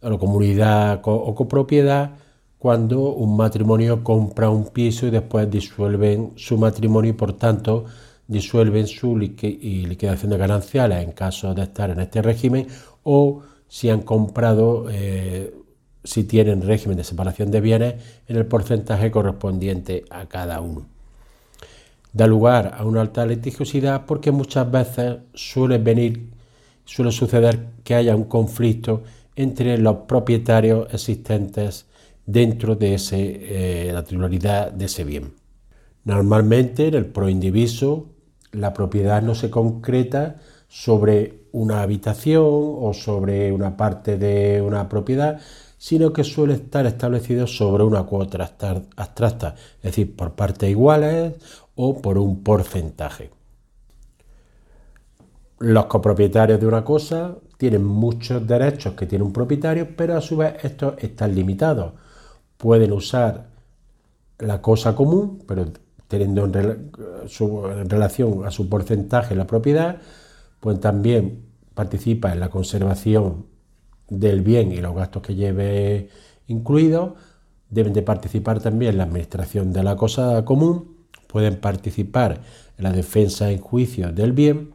la 0.00 0.18
comunidad 0.18 1.00
o 1.04 1.32
copropiedad, 1.36 2.16
cuando 2.58 3.02
un 3.02 3.36
matrimonio 3.36 4.02
compra 4.02 4.50
un 4.50 4.66
piso 4.70 5.06
y 5.06 5.10
después 5.10 5.48
disuelven 5.48 6.32
su 6.34 6.58
matrimonio 6.58 7.12
y 7.12 7.14
por 7.14 7.34
tanto 7.34 7.84
disuelven 8.26 8.86
su 8.86 9.16
liquidación 9.16 10.30
de 10.30 10.38
gananciales 10.38 11.02
en 11.02 11.12
caso 11.12 11.54
de 11.54 11.62
estar 11.62 11.90
en 11.90 12.00
este 12.00 12.22
régimen 12.22 12.66
o 13.02 13.42
si 13.68 13.88
han 13.88 14.02
comprado, 14.02 14.86
eh, 14.90 15.54
si 16.04 16.24
tienen 16.24 16.62
régimen 16.62 16.96
de 16.96 17.04
separación 17.04 17.50
de 17.50 17.60
bienes 17.60 17.94
en 18.28 18.36
el 18.36 18.46
porcentaje 18.46 19.10
correspondiente 19.10 20.04
a 20.10 20.26
cada 20.26 20.60
uno. 20.60 20.86
Da 22.12 22.26
lugar 22.26 22.74
a 22.76 22.84
una 22.84 23.00
alta 23.00 23.24
litigiosidad 23.24 24.04
porque 24.04 24.30
muchas 24.30 24.70
veces 24.70 25.16
suele 25.32 25.78
venir, 25.78 26.28
suele 26.84 27.10
suceder 27.10 27.68
que 27.82 27.94
haya 27.94 28.14
un 28.14 28.24
conflicto 28.24 29.02
entre 29.36 29.78
los 29.78 29.96
propietarios 30.06 30.92
existentes 30.92 31.86
dentro 32.26 32.76
de 32.76 33.00
eh, 33.12 33.90
la 33.92 34.04
titularidad 34.04 34.70
de 34.70 34.84
ese 34.84 35.04
bien. 35.04 35.41
Normalmente 36.04 36.88
en 36.88 36.94
el 36.94 37.06
proindiviso 37.06 38.06
la 38.52 38.72
propiedad 38.72 39.22
no 39.22 39.34
se 39.34 39.50
concreta 39.50 40.36
sobre 40.68 41.42
una 41.52 41.82
habitación 41.82 42.44
o 42.44 42.92
sobre 42.94 43.52
una 43.52 43.76
parte 43.76 44.18
de 44.18 44.62
una 44.62 44.88
propiedad, 44.88 45.40
sino 45.78 46.12
que 46.12 46.24
suele 46.24 46.54
estar 46.54 46.86
establecido 46.86 47.46
sobre 47.46 47.84
una 47.84 48.04
cuota 48.04 48.50
abstracta, 48.96 49.54
es 49.76 49.82
decir, 49.82 50.16
por 50.16 50.32
partes 50.32 50.70
iguales 50.70 51.34
o 51.74 52.00
por 52.00 52.18
un 52.18 52.42
porcentaje. 52.42 53.30
Los 55.58 55.86
copropietarios 55.86 56.60
de 56.60 56.66
una 56.66 56.84
cosa 56.84 57.36
tienen 57.56 57.84
muchos 57.84 58.46
derechos 58.46 58.94
que 58.94 59.06
tiene 59.06 59.24
un 59.24 59.32
propietario, 59.32 59.88
pero 59.96 60.16
a 60.16 60.20
su 60.20 60.36
vez 60.36 60.54
estos 60.64 60.94
están 60.98 61.34
limitados. 61.34 61.92
Pueden 62.56 62.92
usar 62.92 63.48
la 64.38 64.60
cosa 64.60 64.94
común, 64.96 65.42
pero 65.46 65.66
teniendo 66.12 66.44
en, 66.44 67.88
relación 67.88 68.44
a 68.44 68.50
su 68.50 68.68
porcentaje 68.68 69.34
la 69.34 69.46
propiedad, 69.46 69.96
pues 70.60 70.78
también 70.78 71.46
participa 71.72 72.30
en 72.32 72.40
la 72.40 72.50
conservación 72.50 73.46
del 74.10 74.42
bien 74.42 74.72
y 74.72 74.76
los 74.76 74.94
gastos 74.94 75.22
que 75.22 75.34
lleve 75.34 76.10
incluidos, 76.48 77.14
deben 77.70 77.94
de 77.94 78.02
participar 78.02 78.60
también 78.60 78.90
en 78.90 78.98
la 78.98 79.04
administración 79.04 79.72
de 79.72 79.82
la 79.82 79.96
cosa 79.96 80.44
común, 80.44 80.96
pueden 81.28 81.56
participar 81.56 82.42
en 82.76 82.84
la 82.84 82.92
defensa 82.92 83.50
en 83.50 83.58
juicio 83.58 84.12
del 84.12 84.32
bien, 84.32 84.74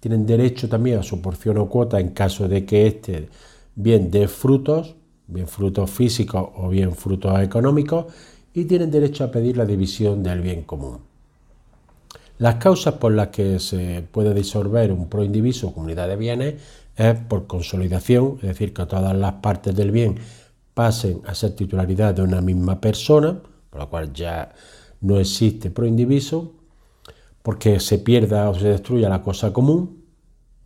tienen 0.00 0.24
derecho 0.24 0.70
también 0.70 1.00
a 1.00 1.02
su 1.02 1.20
porción 1.20 1.58
o 1.58 1.68
cuota 1.68 2.00
en 2.00 2.08
caso 2.08 2.48
de 2.48 2.64
que 2.64 2.86
este 2.86 3.28
bien 3.74 4.10
dé 4.10 4.28
frutos, 4.28 4.96
bien 5.26 5.46
frutos 5.46 5.90
físicos 5.90 6.48
o 6.56 6.70
bien 6.70 6.94
frutos 6.94 7.38
económicos, 7.40 8.06
y 8.54 8.64
tienen 8.64 8.90
derecho 8.90 9.24
a 9.24 9.30
pedir 9.30 9.56
la 9.56 9.66
división 9.66 10.22
del 10.22 10.40
bien 10.40 10.62
común. 10.62 10.98
Las 12.38 12.56
causas 12.56 12.94
por 12.94 13.12
las 13.12 13.28
que 13.28 13.58
se 13.58 14.04
puede 14.10 14.32
disolver 14.32 14.92
un 14.92 15.08
proindiviso 15.08 15.68
o 15.68 15.74
comunidad 15.74 16.08
de 16.08 16.16
bienes 16.16 16.54
es 16.96 17.16
por 17.16 17.46
consolidación, 17.46 18.38
es 18.42 18.48
decir, 18.48 18.72
que 18.72 18.86
todas 18.86 19.16
las 19.16 19.34
partes 19.34 19.74
del 19.74 19.90
bien 19.90 20.16
pasen 20.72 21.20
a 21.26 21.34
ser 21.34 21.54
titularidad 21.54 22.14
de 22.14 22.22
una 22.22 22.40
misma 22.40 22.80
persona, 22.80 23.38
por 23.70 23.80
lo 23.80 23.90
cual 23.90 24.12
ya 24.12 24.52
no 25.00 25.18
existe 25.18 25.70
proindiviso, 25.70 26.52
porque 27.42 27.78
se 27.78 27.98
pierda 27.98 28.48
o 28.50 28.54
se 28.54 28.68
destruya 28.68 29.08
la 29.08 29.22
cosa 29.22 29.52
común, 29.52 30.02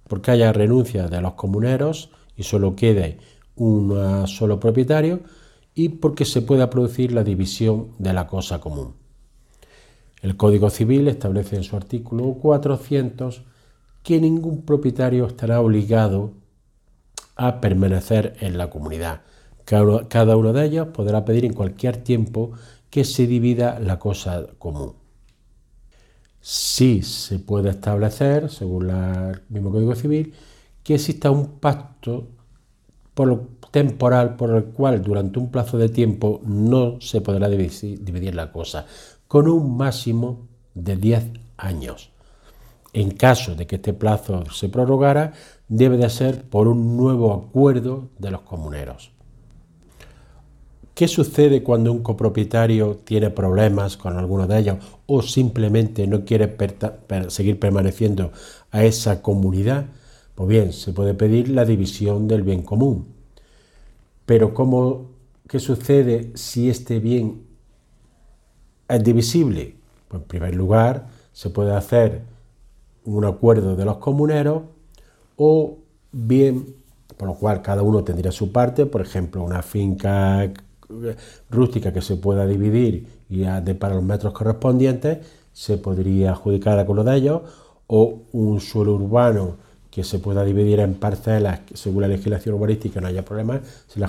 porque 0.07 0.31
haya 0.31 0.53
renuncia 0.53 1.09
de 1.09 1.21
los 1.21 1.35
comuneros 1.35 2.11
y 2.37 2.45
solo 2.45 2.77
quede 2.77 3.19
un 3.57 4.27
solo 4.27 4.61
propietario, 4.61 5.21
y 5.79 5.91
porque 5.91 6.25
se 6.25 6.43
pueda 6.43 6.71
producir 6.71 7.13
la 7.13 7.23
división 7.23 7.93
de 7.99 8.13
la 8.13 8.27
cosa 8.27 8.59
común. 8.59 8.95
El 10.23 10.37
Código 10.37 10.71
Civil 10.71 11.07
establece 11.07 11.55
en 11.55 11.63
su 11.63 11.77
artículo 11.77 12.35
400 12.35 13.43
que 14.03 14.21
ningún 14.21 14.63
propietario 14.63 15.25
estará 15.25 15.61
obligado 15.61 16.33
a 17.37 17.61
permanecer 17.61 18.37
en 18.41 18.59
la 18.59 18.71
comunidad. 18.71 19.21
Cada 19.65 20.37
uno 20.37 20.53
de 20.53 20.65
ellos 20.65 20.89
podrá 20.89 21.25
pedir 21.25 21.45
en 21.45 21.53
cualquier 21.53 21.99
tiempo 21.99 22.51
que 22.91 23.05
se 23.05 23.29
divida 23.29 23.79
la 23.79 24.01
cosa 24.01 24.49
común. 24.59 24.95
Sí 26.41 27.03
se 27.03 27.39
puede 27.39 27.71
establecer, 27.71 28.51
según 28.51 28.91
el 28.91 29.43
mismo 29.49 29.71
Código 29.71 29.95
Civil, 29.95 30.35
que 30.83 30.97
exista 30.97 31.31
un 31.31 31.61
pacto 31.61 32.27
por 33.15 33.47
temporal 33.71 34.37
por 34.37 34.55
el 34.55 34.65
cual 34.65 35.03
durante 35.03 35.39
un 35.39 35.51
plazo 35.51 35.79
de 35.79 35.89
tiempo 35.89 36.41
no 36.45 37.01
se 37.01 37.21
podrá 37.21 37.49
dividir 37.49 38.35
la 38.35 38.51
cosa, 38.53 38.87
con 39.27 39.49
un 39.49 39.77
máximo 39.77 40.49
de 40.75 40.97
10 40.97 41.25
años. 41.57 42.11
En 42.93 43.11
caso 43.11 43.55
de 43.55 43.67
que 43.67 43.77
este 43.77 43.93
plazo 43.93 44.45
se 44.51 44.69
prorrogara, 44.69 45.33
debe 45.69 45.99
de 45.99 46.09
ser 46.09 46.45
por 46.45 46.69
un 46.69 46.97
nuevo 46.97 47.33
acuerdo 47.35 48.09
de 48.19 48.31
los 48.31 48.41
comuneros. 48.43 49.13
¿Qué 50.95 51.07
sucede 51.07 51.63
cuando 51.63 51.93
un 51.93 52.03
copropietario 52.03 52.97
tiene 53.05 53.31
problemas 53.31 53.97
con 53.97 54.17
alguno 54.17 54.49
de 54.49 54.59
ellos 54.59 54.79
o 55.07 55.23
simplemente 55.23 56.09
no 56.09 56.25
quiere 56.25 56.57
seguir 57.29 57.61
permaneciendo 57.61 58.33
a 58.73 58.83
esa 58.83 59.23
comunidad? 59.23 59.87
Pues 60.35 60.49
bien, 60.49 60.73
se 60.73 60.93
puede 60.93 61.15
pedir 61.15 61.51
la 61.51 61.65
división 61.65 62.27
del 62.27 62.43
bien 62.43 62.63
común. 62.63 63.18
Pero 64.29 64.53
¿cómo, 64.53 65.07
¿qué 65.49 65.59
sucede 65.59 66.33
si 66.35 66.69
este 66.69 67.01
bien 67.01 67.47
es 68.87 69.03
divisible? 69.03 69.77
Pues 70.07 70.21
en 70.21 70.29
primer 70.29 70.55
lugar, 70.55 71.07
se 71.33 71.49
puede 71.49 71.75
hacer 71.75 72.25
un 73.07 73.25
acuerdo 73.25 73.75
de 73.75 73.87
los 73.87 73.97
comuneros 73.97 74.65
o 75.37 75.79
bien, 76.13 76.75
por 77.17 77.29
lo 77.29 77.37
cual 77.37 77.63
cada 77.63 77.81
uno 77.83 78.05
tendría 78.05 78.31
su 78.31 78.53
parte, 78.53 78.85
por 78.85 79.01
ejemplo, 79.01 79.43
una 79.43 79.63
finca 79.63 80.53
rústica 81.49 81.91
que 81.91 82.03
se 82.03 82.17
pueda 82.17 82.47
dividir 82.47 83.09
y 83.31 83.45
para 83.77 83.95
los 83.95 84.05
metros 84.05 84.35
correspondientes, 84.35 85.27
se 85.55 85.79
podría 85.79 86.33
adjudicar 86.33 86.79
a 86.79 86.83
uno 86.83 87.03
de 87.03 87.17
ellos, 87.17 87.43
o 87.87 88.25
un 88.33 88.61
suelo 88.61 88.93
urbano 88.93 89.57
que 89.99 90.05
se 90.05 90.21
pueda 90.21 90.45
dividir 90.45 90.79
en 90.79 90.95
parcelas 90.95 91.63
según 91.75 92.03
la 92.03 92.07
legislación 92.07 92.55
urbanística, 92.55 93.01
no 93.01 93.09
haya 93.09 93.25
problema, 93.25 93.61
se 93.89 93.99
la, 93.99 94.07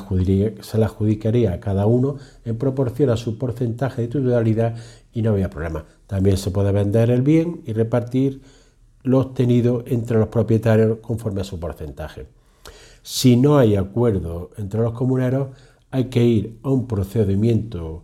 adjudicaría, 0.85 1.53
a 1.53 1.59
cada 1.59 1.87
uno 1.87 2.17
en 2.45 2.59
proporción 2.59 3.09
a 3.09 3.17
su 3.17 3.39
porcentaje 3.39 4.03
de 4.03 4.07
titularidad 4.07 4.75
y 5.13 5.23
no 5.23 5.31
había 5.31 5.49
problema. 5.49 5.85
También 6.05 6.37
se 6.37 6.51
puede 6.51 6.71
vender 6.71 7.09
el 7.09 7.23
bien 7.23 7.61
y 7.65 7.73
repartir 7.73 8.39
lo 9.01 9.17
obtenido 9.17 9.83
entre 9.87 10.19
los 10.19 10.27
propietarios 10.27 10.99
conforme 11.01 11.41
a 11.41 11.43
su 11.43 11.59
porcentaje. 11.59 12.27
Si 13.01 13.35
no 13.35 13.57
hay 13.57 13.75
acuerdo 13.75 14.51
entre 14.57 14.81
los 14.81 14.93
comuneros, 14.93 15.47
hay 15.89 16.03
que 16.03 16.23
ir 16.23 16.59
a 16.61 16.69
un 16.69 16.85
procedimiento 16.85 18.03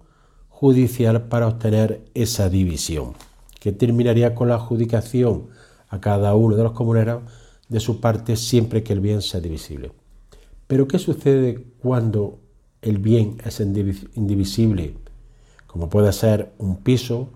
judicial 0.50 1.28
para 1.28 1.50
obtener 1.50 2.02
esa 2.15 2.50
división, 2.50 3.13
que 3.60 3.71
terminaría 3.71 4.34
con 4.34 4.48
la 4.48 4.56
adjudicación 4.56 5.50
a 5.89 6.02
cada 6.02 6.34
uno 6.34 6.56
de 6.56 6.63
los 6.63 6.71
comuneros 6.71 7.21
de 7.69 7.80
su 7.80 7.99
parte 7.99 8.36
siempre 8.36 8.84
que 8.84 8.93
el 8.93 8.99
bien 8.99 9.21
sea 9.21 9.39
divisible. 9.39 9.91
Pero 10.67 10.88
¿qué 10.88 10.99
sucede 10.99 11.63
cuando 11.80 12.39
el 12.82 12.97
bien 12.99 13.38
es 13.45 13.60
indivisible? 13.60 14.97
Como 15.67 15.89
puede 15.89 16.12
ser 16.13 16.54
un 16.58 16.78
piso, 16.78 17.30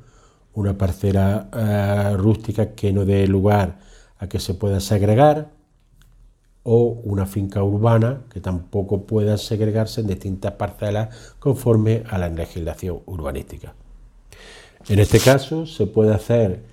una 0.54 0.78
parcela 0.78 1.50
eh, 1.54 2.18
rústica 2.18 2.74
que 2.74 2.92
no 2.92 3.06
dé 3.06 3.28
lugar 3.28 3.80
a 4.18 4.28
que 4.28 4.39
se 4.39 4.54
pueda 4.54 4.80
segregar, 4.80 5.52
o 6.63 7.02
una 7.04 7.26
finca 7.26 7.63
urbana 7.63 8.24
que 8.32 8.42
tampoco 8.42 9.06
pueda 9.06 9.38
segregarse 9.38 10.02
en 10.02 10.08
distintas 10.08 10.54
parcelas 10.54 11.34
conforme 11.39 12.04
a 12.10 12.18
la 12.18 12.30
legislación 12.30 13.00
urbanística. 13.06 13.74
En 14.88 15.00
este 15.00 15.20
caso 15.20 15.65
se 15.65 15.88
puede 15.88 16.13
hacer 16.13 16.63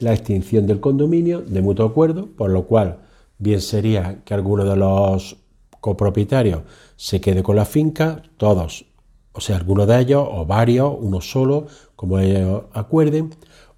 la 0.00 0.12
extinción 0.12 0.66
del 0.66 0.80
condominio 0.80 1.40
de 1.40 1.62
mutuo 1.62 1.86
acuerdo, 1.86 2.26
por 2.26 2.50
lo 2.50 2.66
cual 2.66 2.98
bien 3.38 3.60
sería 3.60 4.22
que 4.24 4.34
alguno 4.34 4.64
de 4.64 4.76
los 4.76 5.36
copropietarios 5.80 6.62
se 6.96 7.20
quede 7.20 7.42
con 7.42 7.56
la 7.56 7.64
finca, 7.64 8.22
todos, 8.36 8.86
o 9.32 9.40
sea, 9.40 9.56
alguno 9.56 9.86
de 9.86 10.00
ellos 10.00 10.26
o 10.28 10.44
varios, 10.46 10.94
uno 10.98 11.20
solo, 11.20 11.66
como 11.94 12.18
ellos 12.18 12.64
acuerden, 12.72 13.30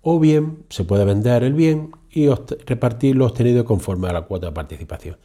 o 0.02 0.18
bien 0.18 0.64
se 0.70 0.84
puede 0.84 1.04
vender 1.04 1.42
el 1.42 1.52
bien 1.52 1.90
y 2.10 2.28
repartir 2.28 3.16
lo 3.16 3.26
obtenido 3.26 3.64
conforme 3.64 4.08
a 4.08 4.12
la 4.12 4.22
cuota 4.22 4.46
de 4.46 4.52
participación. 4.52 5.16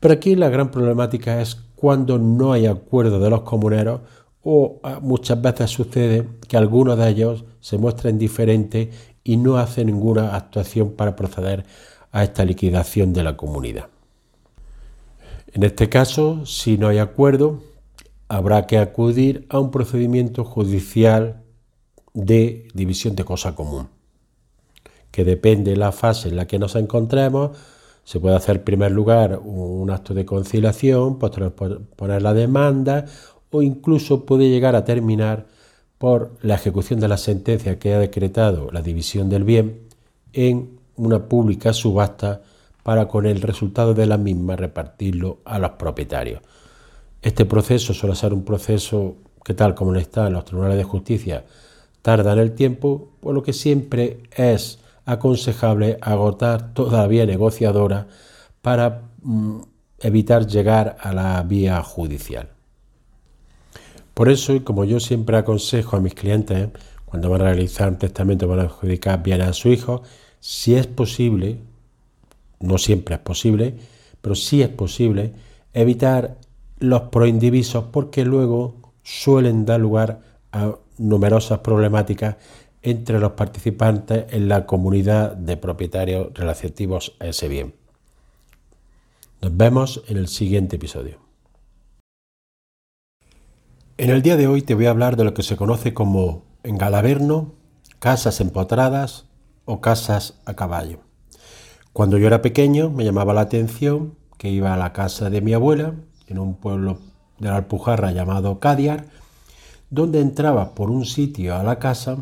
Pero 0.00 0.14
aquí 0.14 0.36
la 0.36 0.50
gran 0.50 0.70
problemática 0.70 1.40
es 1.40 1.56
cuando 1.74 2.18
no 2.18 2.52
hay 2.52 2.66
acuerdo 2.66 3.18
de 3.18 3.30
los 3.30 3.40
comuneros 3.40 4.02
o 4.42 4.80
ah, 4.82 5.00
muchas 5.00 5.40
veces 5.40 5.70
sucede 5.70 6.28
que 6.46 6.58
algunos 6.58 6.98
de 6.98 7.08
ellos 7.08 7.44
se 7.60 7.78
muestran 7.78 8.14
indiferentes 8.14 9.13
y 9.24 9.38
no 9.38 9.56
hace 9.56 9.84
ninguna 9.84 10.36
actuación 10.36 10.92
para 10.92 11.16
proceder 11.16 11.64
a 12.12 12.22
esta 12.22 12.44
liquidación 12.44 13.12
de 13.12 13.24
la 13.24 13.36
comunidad. 13.36 13.88
En 15.52 15.62
este 15.62 15.88
caso, 15.88 16.46
si 16.46 16.78
no 16.78 16.88
hay 16.88 16.98
acuerdo, 16.98 17.62
habrá 18.28 18.66
que 18.66 18.78
acudir 18.78 19.46
a 19.48 19.58
un 19.58 19.70
procedimiento 19.70 20.44
judicial 20.44 21.42
de 22.12 22.68
división 22.74 23.16
de 23.16 23.24
cosa 23.24 23.54
común, 23.54 23.88
que 25.10 25.24
depende 25.24 25.72
de 25.72 25.76
la 25.76 25.92
fase 25.92 26.28
en 26.28 26.36
la 26.36 26.46
que 26.46 26.58
nos 26.58 26.76
encontremos. 26.76 27.56
Se 28.04 28.20
puede 28.20 28.36
hacer 28.36 28.56
en 28.56 28.64
primer 28.64 28.92
lugar 28.92 29.40
un 29.42 29.90
acto 29.90 30.12
de 30.12 30.24
conciliación, 30.24 31.18
poner 31.18 32.22
la 32.22 32.34
demanda 32.34 33.06
o 33.50 33.62
incluso 33.62 34.26
puede 34.26 34.48
llegar 34.50 34.76
a 34.76 34.84
terminar 34.84 35.46
por 35.98 36.36
la 36.42 36.54
ejecución 36.54 37.00
de 37.00 37.08
la 37.08 37.16
sentencia 37.16 37.78
que 37.78 37.94
ha 37.94 37.98
decretado 37.98 38.70
la 38.70 38.82
división 38.82 39.28
del 39.28 39.44
bien 39.44 39.80
en 40.32 40.78
una 40.96 41.28
pública 41.28 41.72
subasta 41.72 42.42
para 42.82 43.08
con 43.08 43.26
el 43.26 43.40
resultado 43.40 43.94
de 43.94 44.06
la 44.06 44.18
misma 44.18 44.56
repartirlo 44.56 45.38
a 45.44 45.58
los 45.58 45.70
propietarios. 45.72 46.42
Este 47.22 47.46
proceso 47.46 47.94
suele 47.94 48.14
ser 48.14 48.34
un 48.34 48.44
proceso 48.44 49.16
que 49.44 49.54
tal 49.54 49.74
como 49.74 49.94
está 49.94 50.26
en 50.26 50.34
los 50.34 50.44
tribunales 50.44 50.76
de 50.76 50.84
justicia 50.84 51.44
tarda 52.02 52.34
en 52.34 52.38
el 52.38 52.52
tiempo, 52.52 53.08
por 53.20 53.34
lo 53.34 53.42
que 53.42 53.54
siempre 53.54 54.24
es 54.36 54.78
aconsejable 55.06 55.96
agotar 56.02 56.74
toda 56.74 57.00
la 57.00 57.06
vía 57.06 57.24
negociadora 57.24 58.08
para 58.60 59.02
mm, 59.22 59.60
evitar 60.00 60.46
llegar 60.46 60.96
a 61.00 61.14
la 61.14 61.42
vía 61.42 61.82
judicial. 61.82 62.53
Por 64.14 64.28
eso, 64.28 64.54
y 64.54 64.60
como 64.60 64.84
yo 64.84 65.00
siempre 65.00 65.36
aconsejo 65.36 65.96
a 65.96 66.00
mis 66.00 66.14
clientes, 66.14 66.68
cuando 67.04 67.30
van 67.30 67.42
a 67.42 67.44
realizar 67.44 67.88
un 67.88 67.98
testamento 67.98 68.48
van 68.48 68.60
a 68.60 68.62
adjudicar 68.62 69.22
bien 69.22 69.42
a 69.42 69.52
su 69.52 69.68
hijo, 69.68 70.02
si 70.38 70.74
es 70.74 70.86
posible, 70.86 71.58
no 72.60 72.78
siempre 72.78 73.16
es 73.16 73.20
posible, 73.20 73.74
pero 74.20 74.34
si 74.34 74.62
es 74.62 74.68
posible, 74.68 75.32
evitar 75.72 76.38
los 76.78 77.02
proindivisos 77.02 77.84
porque 77.90 78.24
luego 78.24 78.76
suelen 79.02 79.64
dar 79.64 79.80
lugar 79.80 80.20
a 80.52 80.76
numerosas 80.98 81.58
problemáticas 81.58 82.36
entre 82.82 83.18
los 83.18 83.32
participantes 83.32 84.26
en 84.30 84.48
la 84.48 84.66
comunidad 84.66 85.36
de 85.36 85.56
propietarios 85.56 86.32
relativos 86.34 87.16
a 87.18 87.26
ese 87.26 87.48
bien. 87.48 87.74
Nos 89.40 89.56
vemos 89.56 90.02
en 90.08 90.18
el 90.18 90.28
siguiente 90.28 90.76
episodio. 90.76 91.23
En 93.96 94.10
el 94.10 94.22
día 94.22 94.36
de 94.36 94.48
hoy 94.48 94.62
te 94.62 94.74
voy 94.74 94.86
a 94.86 94.90
hablar 94.90 95.16
de 95.16 95.22
lo 95.22 95.34
que 95.34 95.44
se 95.44 95.56
conoce 95.56 95.94
como 95.94 96.42
engalaverno, 96.64 97.52
casas 98.00 98.40
empotradas 98.40 99.26
o 99.66 99.80
casas 99.80 100.40
a 100.46 100.54
caballo. 100.54 100.98
Cuando 101.92 102.18
yo 102.18 102.26
era 102.26 102.42
pequeño 102.42 102.90
me 102.90 103.04
llamaba 103.04 103.34
la 103.34 103.42
atención 103.42 104.16
que 104.36 104.50
iba 104.50 104.74
a 104.74 104.76
la 104.76 104.92
casa 104.92 105.30
de 105.30 105.40
mi 105.40 105.52
abuela, 105.52 105.94
en 106.26 106.40
un 106.40 106.56
pueblo 106.56 106.98
de 107.38 107.50
la 107.50 107.58
Alpujarra 107.58 108.10
llamado 108.10 108.58
Cadiar, 108.58 109.06
donde 109.90 110.20
entraba 110.20 110.74
por 110.74 110.90
un 110.90 111.04
sitio 111.04 111.54
a 111.54 111.62
la 111.62 111.78
casa 111.78 112.16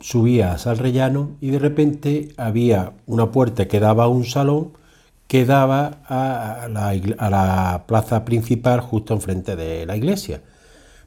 subías 0.00 0.66
al 0.66 0.78
rellano 0.78 1.36
y 1.40 1.50
de 1.50 1.60
repente 1.60 2.30
había 2.36 2.94
una 3.06 3.30
puerta 3.30 3.68
que 3.68 3.78
daba 3.78 4.04
a 4.04 4.08
un 4.08 4.24
salón 4.24 4.72
que 5.28 5.44
daba 5.44 6.00
a 6.08 6.66
la, 6.68 7.84
plaza 7.86 8.24
principal 8.24 8.80
justo 8.80 9.14
enfrente 9.14 9.54
de 9.54 9.86
la 9.86 9.96
iglesia. 9.96 10.42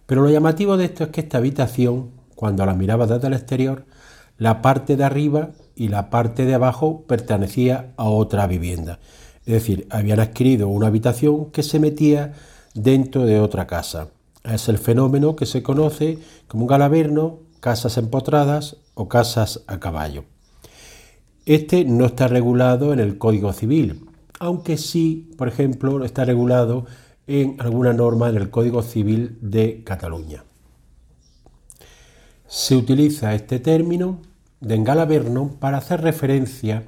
Pero 0.08 0.24
lo 0.24 0.30
llamativo 0.30 0.78
de 0.78 0.86
esto 0.86 1.04
es 1.04 1.10
que 1.12 1.22
esta 1.22 1.38
habitación, 1.38 2.12
cuando 2.34 2.66
la 2.66 2.74
mirabas 2.74 3.10
desde 3.10 3.28
el 3.28 3.34
exterior, 3.34 3.86
la 4.38 4.62
parte 4.62 4.96
de 4.96 5.04
arriba 5.04 5.52
y 5.76 5.90
la 5.90 6.10
parte 6.10 6.46
de 6.46 6.56
abajo 6.56 7.04
pertenecía 7.08 7.94
a 7.98 8.06
otra 8.06 8.48
vivienda. 8.48 9.00
Es 9.46 9.54
decir, 9.54 9.86
habían 9.90 10.20
adquirido 10.20 10.70
una 10.70 10.88
habitación 10.88 11.52
que 11.52 11.62
se 11.62 11.80
metía 11.80 12.34
dentro 12.74 13.26
de 13.26 13.40
otra 13.40 13.68
casa. 13.68 14.10
Es 14.44 14.70
el 14.70 14.78
fenómeno 14.78 15.36
que 15.36 15.46
se 15.46 15.62
conoce 15.62 16.20
como 16.48 16.64
un 16.64 16.68
galaverno 16.68 17.40
casas 17.60 17.98
empotradas 17.98 18.78
o 18.94 19.10
casas 19.10 19.64
a 19.68 19.80
caballo. 19.80 20.24
Este 21.46 21.84
no 21.86 22.06
está 22.06 22.28
regulado 22.28 22.94
en 22.94 23.00
el 23.00 23.18
Código 23.18 23.52
Civil, 23.54 24.06
aunque 24.40 24.78
sí, 24.78 25.32
por 25.38 25.48
ejemplo, 25.48 26.04
está 26.06 26.24
regulado 26.26 26.86
en 27.28 27.58
alguna 27.60 27.94
norma 27.94 28.30
en 28.30 28.38
el 28.38 28.50
Código 28.50 28.82
Civil 28.82 29.38
de 29.42 29.84
Cataluña. 29.84 30.44
Se 32.48 32.76
utiliza 32.76 33.36
este 33.36 33.60
término 33.60 34.22
de 34.62 34.76
engalaverno 34.76 35.52
para 35.60 35.78
hacer 35.78 36.02
referencia 36.02 36.86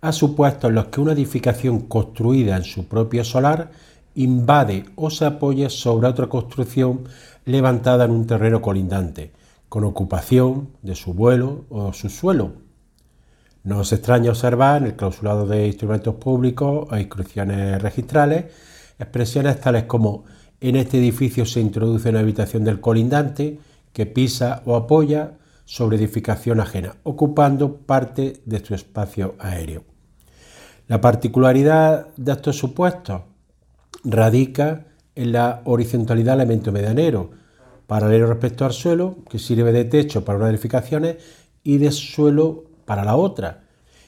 a 0.00 0.12
supuestos 0.12 0.68
en 0.68 0.76
los 0.76 0.86
que 0.86 1.00
una 1.00 1.12
edificación 1.12 1.80
construida 1.80 2.56
en 2.56 2.64
su 2.64 2.86
propio 2.86 3.24
solar 3.24 3.72
invade 4.14 4.86
o 4.94 5.10
se 5.10 5.24
apoya 5.26 5.68
sobre 5.68 6.08
otra 6.08 6.28
construcción 6.28 7.04
levantada 7.44 8.04
en 8.04 8.12
un 8.12 8.26
terreno 8.26 8.62
colindante, 8.62 9.32
con 9.68 9.84
ocupación 9.84 10.70
de 10.82 10.94
su 10.94 11.12
vuelo 11.12 11.64
o 11.68 11.92
su 11.92 12.08
suelo. 12.08 12.52
No 13.62 13.82
es 13.82 13.92
extraño 13.92 14.30
observar 14.30 14.82
en 14.82 14.88
el 14.88 14.96
clausulado 14.96 15.46
de 15.46 15.66
instrumentos 15.66 16.14
públicos 16.14 16.88
o 16.90 16.96
inscripciones 16.96 17.82
registrales 17.82 18.46
expresiones 19.00 19.60
tales 19.60 19.84
como 19.84 20.24
en 20.60 20.76
este 20.76 20.98
edificio 20.98 21.46
se 21.46 21.60
introduce 21.60 22.10
una 22.10 22.20
habitación 22.20 22.64
del 22.64 22.80
colindante 22.80 23.58
que 23.92 24.06
pisa 24.06 24.62
o 24.66 24.76
apoya 24.76 25.38
sobre 25.64 25.96
edificación 25.96 26.60
ajena, 26.60 26.96
ocupando 27.02 27.76
parte 27.76 28.42
de 28.44 28.64
su 28.64 28.74
espacio 28.74 29.36
aéreo. 29.38 29.84
La 30.86 31.00
particularidad 31.00 32.08
de 32.16 32.32
estos 32.32 32.56
supuestos 32.56 33.22
radica 34.04 34.86
en 35.14 35.32
la 35.32 35.62
horizontalidad 35.64 36.32
del 36.32 36.42
elemento 36.42 36.72
medianero, 36.72 37.30
paralelo 37.86 38.26
respecto 38.26 38.64
al 38.64 38.72
suelo, 38.72 39.18
que 39.28 39.38
sirve 39.38 39.72
de 39.72 39.84
techo 39.84 40.24
para 40.24 40.38
unas 40.38 40.50
edificaciones 40.50 41.16
y 41.62 41.78
de 41.78 41.90
suelo 41.90 42.64
para 42.84 43.04
la 43.04 43.16
otra, 43.16 43.64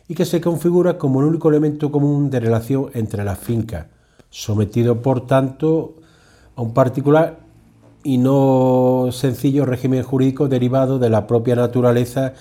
y 0.08 0.14
que 0.14 0.24
se 0.24 0.40
configura 0.40 0.98
como 0.98 1.20
el 1.20 1.26
único 1.26 1.48
elemento 1.48 1.90
común 1.90 2.28
de 2.28 2.40
relación 2.40 2.90
entre 2.94 3.24
las 3.24 3.38
fincas, 3.38 3.86
sometido 4.32 5.02
por 5.02 5.26
tanto 5.26 5.94
a 6.56 6.62
un 6.62 6.74
particular 6.74 7.38
y 8.02 8.18
no 8.18 9.10
sencillo 9.12 9.64
régimen 9.64 10.02
jurídico 10.02 10.48
derivado 10.48 10.98
de 10.98 11.10
la 11.10 11.28
propia 11.28 11.54
naturaleza 11.54 12.32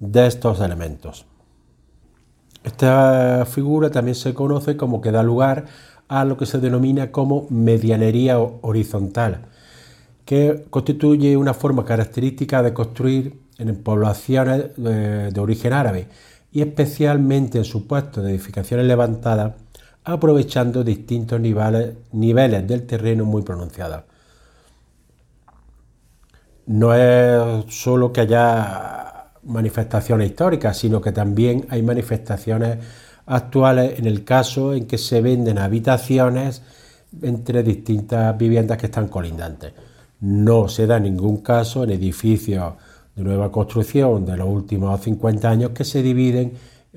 de 0.00 0.26
estos 0.26 0.60
elementos. 0.60 1.26
Esta 2.64 3.44
figura 3.44 3.90
también 3.90 4.14
se 4.14 4.32
conoce 4.32 4.76
como 4.76 5.00
que 5.00 5.10
da 5.10 5.22
lugar 5.22 5.66
a 6.08 6.24
lo 6.24 6.36
que 6.36 6.46
se 6.46 6.58
denomina 6.58 7.10
como 7.10 7.46
medianería 7.50 8.38
horizontal, 8.38 9.46
que 10.24 10.64
constituye 10.70 11.36
una 11.36 11.54
forma 11.54 11.84
característica 11.84 12.62
de 12.62 12.72
construir 12.72 13.40
en 13.58 13.74
poblaciones 13.82 14.66
eh, 14.78 15.30
de, 15.32 15.40
origen 15.40 15.72
árabe 15.72 16.06
y 16.52 16.62
especialmente 16.62 17.58
en 17.58 17.64
supuestos 17.64 18.22
de 18.22 18.30
edificaciones 18.30 18.86
levantadas, 18.86 19.54
aprovechando 20.04 20.82
distintos 20.82 21.40
niveles, 21.40 22.66
del 22.66 22.86
terreno 22.86 23.24
muy 23.24 23.42
pronunciados. 23.42 24.02
No 26.66 26.94
es 26.94 27.64
solo 27.74 28.12
que 28.12 28.22
haya 28.22 29.30
manifestaciones 29.44 30.30
históricas, 30.30 30.76
sino 30.76 31.00
que 31.00 31.12
también 31.12 31.66
hay 31.68 31.82
manifestaciones 31.82 32.78
actuales 33.26 33.98
en 33.98 34.06
el 34.06 34.24
caso 34.24 34.74
en 34.74 34.86
que 34.86 34.98
se 34.98 35.20
venden 35.20 35.58
habitaciones 35.58 36.62
entre 37.20 37.62
distintas 37.62 38.36
viviendas 38.38 38.78
que 38.78 38.86
están 38.86 39.08
colindantes. 39.08 39.72
No 40.20 40.68
se 40.68 40.86
da 40.86 40.98
ningún 40.98 41.38
caso 41.38 41.84
en 41.84 41.90
edificios 41.90 42.74
de 43.14 43.22
nueva 43.22 43.50
construcción 43.52 44.24
de 44.24 44.36
los 44.36 44.48
últimos 44.48 45.00
50 45.00 45.50
años 45.50 45.70
que 45.70 45.84
se 45.84 46.02
dividen 46.02 46.52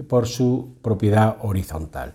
por 0.08 0.28
su 0.28 0.76
propiedad 0.82 1.38
horizontal. 1.42 2.14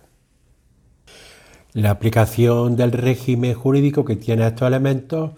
La 1.73 1.91
aplicación 1.91 2.75
del 2.75 2.91
régimen 2.91 3.53
jurídico 3.53 4.03
que 4.03 4.17
tiene 4.17 4.45
estos 4.45 4.67
elementos 4.67 5.31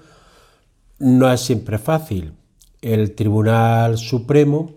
no 0.98 1.32
es 1.32 1.42
siempre 1.42 1.78
fácil. 1.78 2.34
El 2.82 3.14
Tribunal 3.14 4.00
Supremo, 4.00 4.72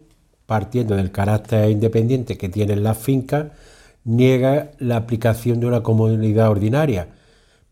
partiendo 0.45 0.97
del 0.97 1.11
carácter 1.11 1.71
independiente 1.71 2.37
que 2.37 2.51
tienen 2.51 2.83
las 2.83 2.99
fincas, 2.99 3.53
niega 4.05 4.73
la 4.79 4.97
aplicación 4.97 5.59
de 5.59 5.67
una 5.67 5.83
comunidad 5.83 6.51
ordinaria, 6.51 7.09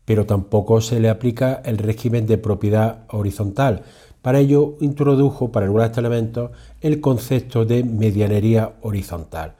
pero 0.03 0.25
tampoco 0.25 0.81
se 0.81 0.99
le 0.99 1.09
aplica 1.09 1.61
el 1.63 1.77
régimen 1.77 2.25
de 2.25 2.39
propiedad 2.39 3.03
horizontal. 3.09 3.83
Para 4.23 4.39
ello 4.39 4.77
introdujo 4.81 5.51
para 5.51 5.67
regular 5.67 5.89
este 5.91 5.99
elemento 5.99 6.51
el 6.81 7.01
concepto 7.01 7.65
de 7.65 7.83
medianería 7.83 8.73
horizontal. 8.81 9.53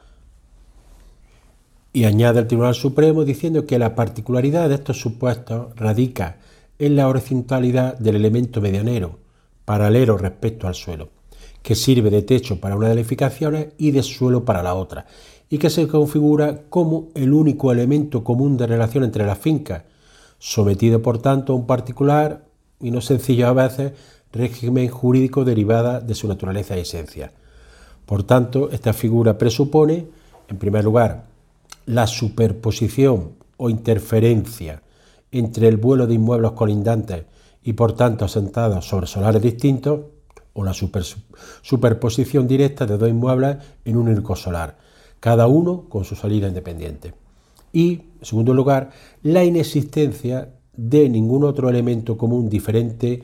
Y 1.96 2.04
añade 2.04 2.42
el 2.42 2.48
Tribunal 2.48 2.76
Supremo 2.76 3.24
diciendo 3.24 3.66
que 3.66 3.80
la 3.80 3.96
particularidad 3.96 4.68
de 4.68 4.76
estos 4.76 5.00
supuestos 5.00 5.74
radica 5.78 6.40
en 6.78 6.98
la 6.98 7.08
horizontalidad 7.08 7.98
del 7.98 8.18
elemento 8.18 8.60
medianero, 8.60 9.20
paralelo 9.64 10.18
respecto 10.18 10.68
al 10.68 10.76
suelo, 10.76 11.08
que 11.64 11.74
sirve 11.74 12.10
de 12.10 12.22
techo 12.22 12.60
para 12.60 12.76
una 12.76 12.90
de 12.90 12.96
las 12.96 13.00
edificaciones 13.00 13.68
y 13.78 13.92
de 13.92 14.04
suelo 14.04 14.44
para 14.44 14.62
la 14.62 14.76
otra, 14.76 15.06
y 15.50 15.58
que 15.58 15.70
se 15.70 15.88
configura 15.88 16.64
como 16.70 17.12
el 17.16 17.32
único 17.32 17.72
elemento 17.72 18.26
común 18.26 18.58
de 18.58 18.68
relación 18.68 19.06
entre 19.06 19.26
las 19.26 19.38
fincas, 19.38 19.84
sometido 20.38 21.02
por 21.02 21.20
tanto 21.20 21.54
a 21.54 21.56
un 21.56 21.66
particular 21.66 22.44
y 22.82 22.92
no 22.92 23.00
sencillo 23.00 23.48
a 23.48 23.54
veces 23.54 23.94
régimen 24.34 24.90
jurídico 24.90 25.46
derivada 25.46 26.02
de 26.02 26.14
su 26.14 26.28
naturaleza 26.28 26.76
y 26.76 26.82
esencia. 26.82 27.32
Por 28.06 28.24
tanto, 28.24 28.70
esta 28.70 28.92
figura 28.92 29.38
presupone, 29.38 30.08
en 30.50 30.58
primer 30.58 30.84
lugar, 30.84 31.35
la 31.86 32.08
superposición 32.08 33.36
o 33.58 33.70
interferencia 33.70 34.82
entre 35.32 35.68
el 35.68 35.78
vuelo 35.78 36.08
de 36.08 36.16
inmuebles 36.16 36.52
colindantes 36.52 37.26
y 37.64 37.74
por 37.74 37.94
tanto 37.94 38.26
asentados 38.26 38.88
sobre 38.88 39.08
solares 39.08 39.42
distintos, 39.42 40.02
o 40.54 40.64
la 40.64 40.74
superposición 40.74 42.48
directa 42.48 42.86
de 42.86 42.98
dos 42.98 43.10
inmuebles 43.10 43.58
en 43.84 43.98
un 43.98 44.08
único 44.08 44.38
solar, 44.38 44.78
cada 45.20 45.48
uno 45.48 45.90
con 45.90 46.06
su 46.06 46.16
salida 46.16 46.48
independiente. 46.48 47.14
Y, 47.74 48.04
en 48.20 48.26
segundo 48.26 48.54
lugar, 48.54 48.92
la 49.22 49.44
inexistencia 49.44 50.54
de 50.78 51.10
ningún 51.10 51.44
otro 51.44 51.70
elemento 51.70 52.18
común 52.18 52.48
diferente 52.48 53.22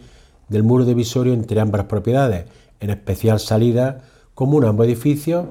del 0.49 0.63
muro 0.63 0.83
divisorio 0.83 1.31
entre 1.31 1.61
ambas 1.61 1.85
propiedades, 1.85 2.47
en 2.81 2.89
especial 2.89 3.39
salida 3.39 4.03
común 4.33 4.65
a 4.65 4.69
ambos 4.69 4.87
edificios 4.87 5.45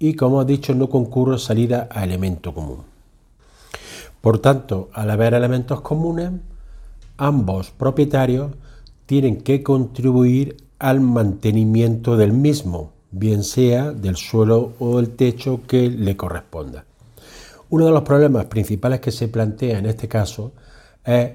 y, 0.00 0.14
como 0.14 0.42
he 0.42 0.46
dicho, 0.46 0.74
no 0.74 0.88
concurre 0.88 1.38
salida 1.38 1.88
a 1.92 2.02
elemento 2.02 2.52
común. 2.52 2.78
Por 4.20 4.40
tanto, 4.40 4.88
al 4.92 5.10
haber 5.10 5.34
elementos 5.34 5.82
comunes, 5.82 6.32
ambos 7.18 7.70
propietarios 7.70 8.50
tienen 9.06 9.42
que 9.42 9.62
contribuir 9.62 10.56
al 10.78 11.00
mantenimiento 11.00 12.16
del 12.16 12.32
mismo, 12.32 12.92
bien 13.10 13.44
sea 13.44 13.92
del 13.92 14.16
suelo 14.16 14.72
o 14.78 14.96
del 14.96 15.10
techo 15.10 15.60
que 15.66 15.90
le 15.90 16.16
corresponda. 16.16 16.86
Uno 17.68 17.84
de 17.86 17.92
los 17.92 18.02
problemas 18.02 18.46
principales 18.46 19.00
que 19.00 19.12
se 19.12 19.28
plantea 19.28 19.78
en 19.78 19.86
este 19.86 20.08
caso 20.08 20.52
es 21.04 21.32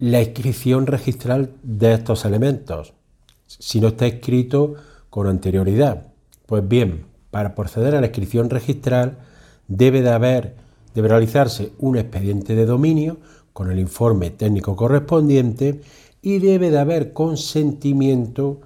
la 0.00 0.20
inscripción 0.20 0.86
registral 0.86 1.50
de 1.62 1.94
estos 1.94 2.24
elementos, 2.26 2.92
si 3.46 3.80
no 3.80 3.88
está 3.88 4.06
escrito 4.06 4.74
con 5.08 5.26
anterioridad. 5.26 6.08
Pues 6.46 6.66
bien, 6.66 7.11
para 7.32 7.54
proceder 7.54 7.96
a 7.96 8.00
la 8.00 8.08
inscripción 8.08 8.50
registral 8.50 9.16
debe 9.66 10.02
de 10.02 10.10
haber, 10.10 10.54
debe 10.94 11.08
realizarse 11.08 11.72
un 11.78 11.96
expediente 11.96 12.54
de 12.54 12.66
dominio 12.66 13.16
con 13.54 13.70
el 13.70 13.78
informe 13.80 14.30
técnico 14.30 14.76
correspondiente 14.76 15.80
y 16.20 16.38
debe 16.40 16.70
de 16.70 16.78
haber 16.78 17.14
consentimiento 17.14 18.60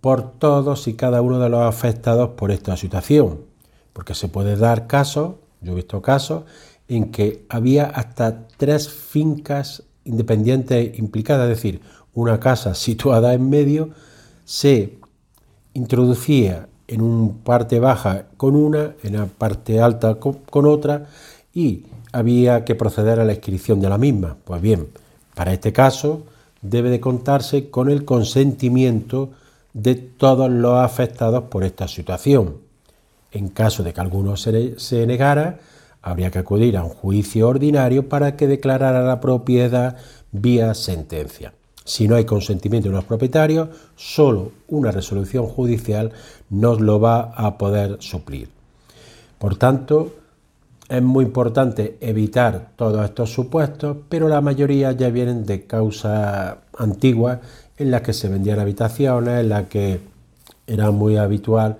por 0.00 0.32
todos 0.32 0.88
y 0.88 0.94
cada 0.94 1.22
uno 1.22 1.38
de 1.38 1.48
los 1.48 1.60
afectados 1.60 2.30
por 2.30 2.50
esta 2.50 2.76
situación, 2.76 3.42
porque 3.92 4.14
se 4.14 4.26
puede 4.26 4.56
dar 4.56 4.88
casos, 4.88 5.36
yo 5.60 5.72
he 5.72 5.76
visto 5.76 6.02
casos, 6.02 6.42
en 6.88 7.12
que 7.12 7.46
había 7.48 7.84
hasta 7.84 8.48
tres 8.56 8.88
fincas 8.88 9.84
independientes 10.04 10.98
implicadas, 10.98 11.48
es 11.48 11.56
decir, 11.56 11.80
una 12.14 12.40
casa 12.40 12.74
situada 12.74 13.32
en 13.32 13.48
medio 13.48 13.90
se 14.44 14.98
introducía 15.72 16.68
en 16.88 17.02
una 17.02 17.32
parte 17.44 17.78
baja 17.78 18.24
con 18.36 18.56
una, 18.56 18.94
en 19.02 19.16
la 19.16 19.26
parte 19.26 19.80
alta 19.80 20.16
con, 20.16 20.66
otra 20.66 21.06
y 21.54 21.84
había 22.12 22.64
que 22.64 22.74
proceder 22.74 23.20
a 23.20 23.24
la 23.24 23.34
inscripción 23.34 23.80
de 23.80 23.90
la 23.90 23.98
misma. 23.98 24.36
Pues 24.44 24.60
bien, 24.60 24.88
para 25.34 25.52
este 25.52 25.72
caso 25.72 26.22
debe 26.62 26.90
de 26.90 26.98
contarse 26.98 27.70
con 27.70 27.90
el 27.90 28.04
consentimiento 28.04 29.30
de 29.74 29.94
todos 29.94 30.50
los 30.50 30.78
afectados 30.78 31.44
por 31.44 31.62
esta 31.62 31.86
situación. 31.86 32.56
En 33.30 33.48
caso 33.48 33.82
de 33.82 33.92
que 33.92 34.00
alguno 34.00 34.38
se, 34.38 35.06
negara, 35.06 35.58
habría 36.00 36.30
que 36.30 36.38
acudir 36.38 36.78
a 36.78 36.84
un 36.84 36.90
juicio 36.90 37.48
ordinario 37.48 38.08
para 38.08 38.34
que 38.34 38.46
declarara 38.46 39.02
la 39.02 39.20
propiedad 39.20 39.96
vía 40.32 40.72
sentencia. 40.72 41.52
Si 41.88 42.06
no 42.06 42.16
hay 42.16 42.26
consentimiento 42.26 42.90
de 42.90 42.94
los 42.94 43.04
propietarios, 43.04 43.70
solo 43.96 44.52
una 44.68 44.90
resolución 44.90 45.46
judicial 45.46 46.12
nos 46.50 46.82
lo 46.82 47.00
va 47.00 47.32
a 47.34 47.56
poder 47.56 47.96
suplir. 48.00 48.50
Por 49.38 49.56
tanto, 49.56 50.14
es 50.86 51.00
muy 51.00 51.24
importante 51.24 51.96
evitar 52.02 52.72
todos 52.76 53.02
estos 53.02 53.32
supuestos, 53.32 53.96
pero 54.10 54.28
la 54.28 54.42
mayoría 54.42 54.92
ya 54.92 55.08
vienen 55.08 55.46
de 55.46 55.64
causas 55.64 56.56
antiguas 56.76 57.38
en 57.78 57.90
las 57.90 58.02
que 58.02 58.12
se 58.12 58.28
vendían 58.28 58.60
habitaciones, 58.60 59.40
en 59.40 59.48
las 59.48 59.66
que 59.68 59.98
era 60.66 60.90
muy 60.90 61.16
habitual 61.16 61.78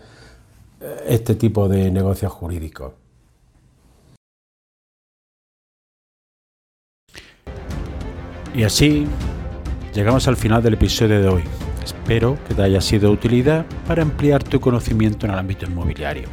eh, 0.80 1.04
este 1.08 1.34
tipo 1.34 1.68
de 1.68 1.90
negocios 1.90 2.32
jurídicos. 2.32 2.92
Y 8.54 8.62
así 8.64 9.06
Llegamos 9.94 10.28
al 10.28 10.36
final 10.36 10.62
del 10.62 10.74
episodio 10.74 11.20
de 11.20 11.28
hoy. 11.28 11.42
Espero 11.82 12.38
que 12.46 12.54
te 12.54 12.62
haya 12.62 12.80
sido 12.80 13.08
de 13.08 13.14
utilidad 13.14 13.66
para 13.86 14.02
ampliar 14.02 14.42
tu 14.42 14.60
conocimiento 14.60 15.26
en 15.26 15.32
el 15.32 15.38
ámbito 15.38 15.66
inmobiliario. 15.66 16.28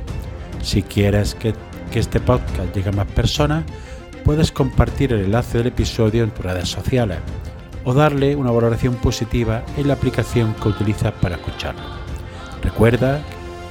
Si 0.62 0.82
quieres 0.82 1.36
que, 1.36 1.54
este 1.94 2.20
podcast 2.20 2.76
llegue 2.76 2.89
a 2.89 2.91
más 2.91 3.08
personas, 3.08 3.63
puedes 4.26 4.52
compartir 4.52 5.13
el 5.13 5.22
enlace 5.22 5.60
del 5.60 5.68
episodio 5.68 6.26
en 6.26 6.32
tus 6.32 6.44
redes 6.44 6.68
sociales 6.68 7.20
o 7.86 7.94
darle 7.94 8.36
una 8.36 8.52
valoración 8.52 8.96
positiva 8.96 9.63
en 9.78 9.88
la 9.88 9.94
aplicación 9.94 10.54
que 10.56 10.68
utilizas 10.68 11.13
para 11.13 11.36
escucharlo. 11.36 11.82
Recuerda 12.62 13.22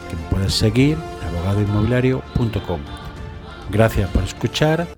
que 0.08 0.16
puedes 0.34 0.54
seguir 0.54 0.96
en 1.20 1.36
abogadoinmobiliario.com. 1.36 2.80
Gracias 3.70 4.08
por 4.08 4.22
escuchar, 4.22 4.88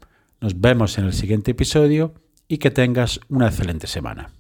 nos 0.41 0.61
vemos 0.61 0.97
en 0.99 1.07
el 1.07 1.13
siguiente 1.13 1.51
episodio 1.51 2.15
y 2.47 2.59
que 2.59 2.71
tengas 2.71 3.19
una 3.29 3.49
excelente 3.49 3.89
semana. 3.89 4.36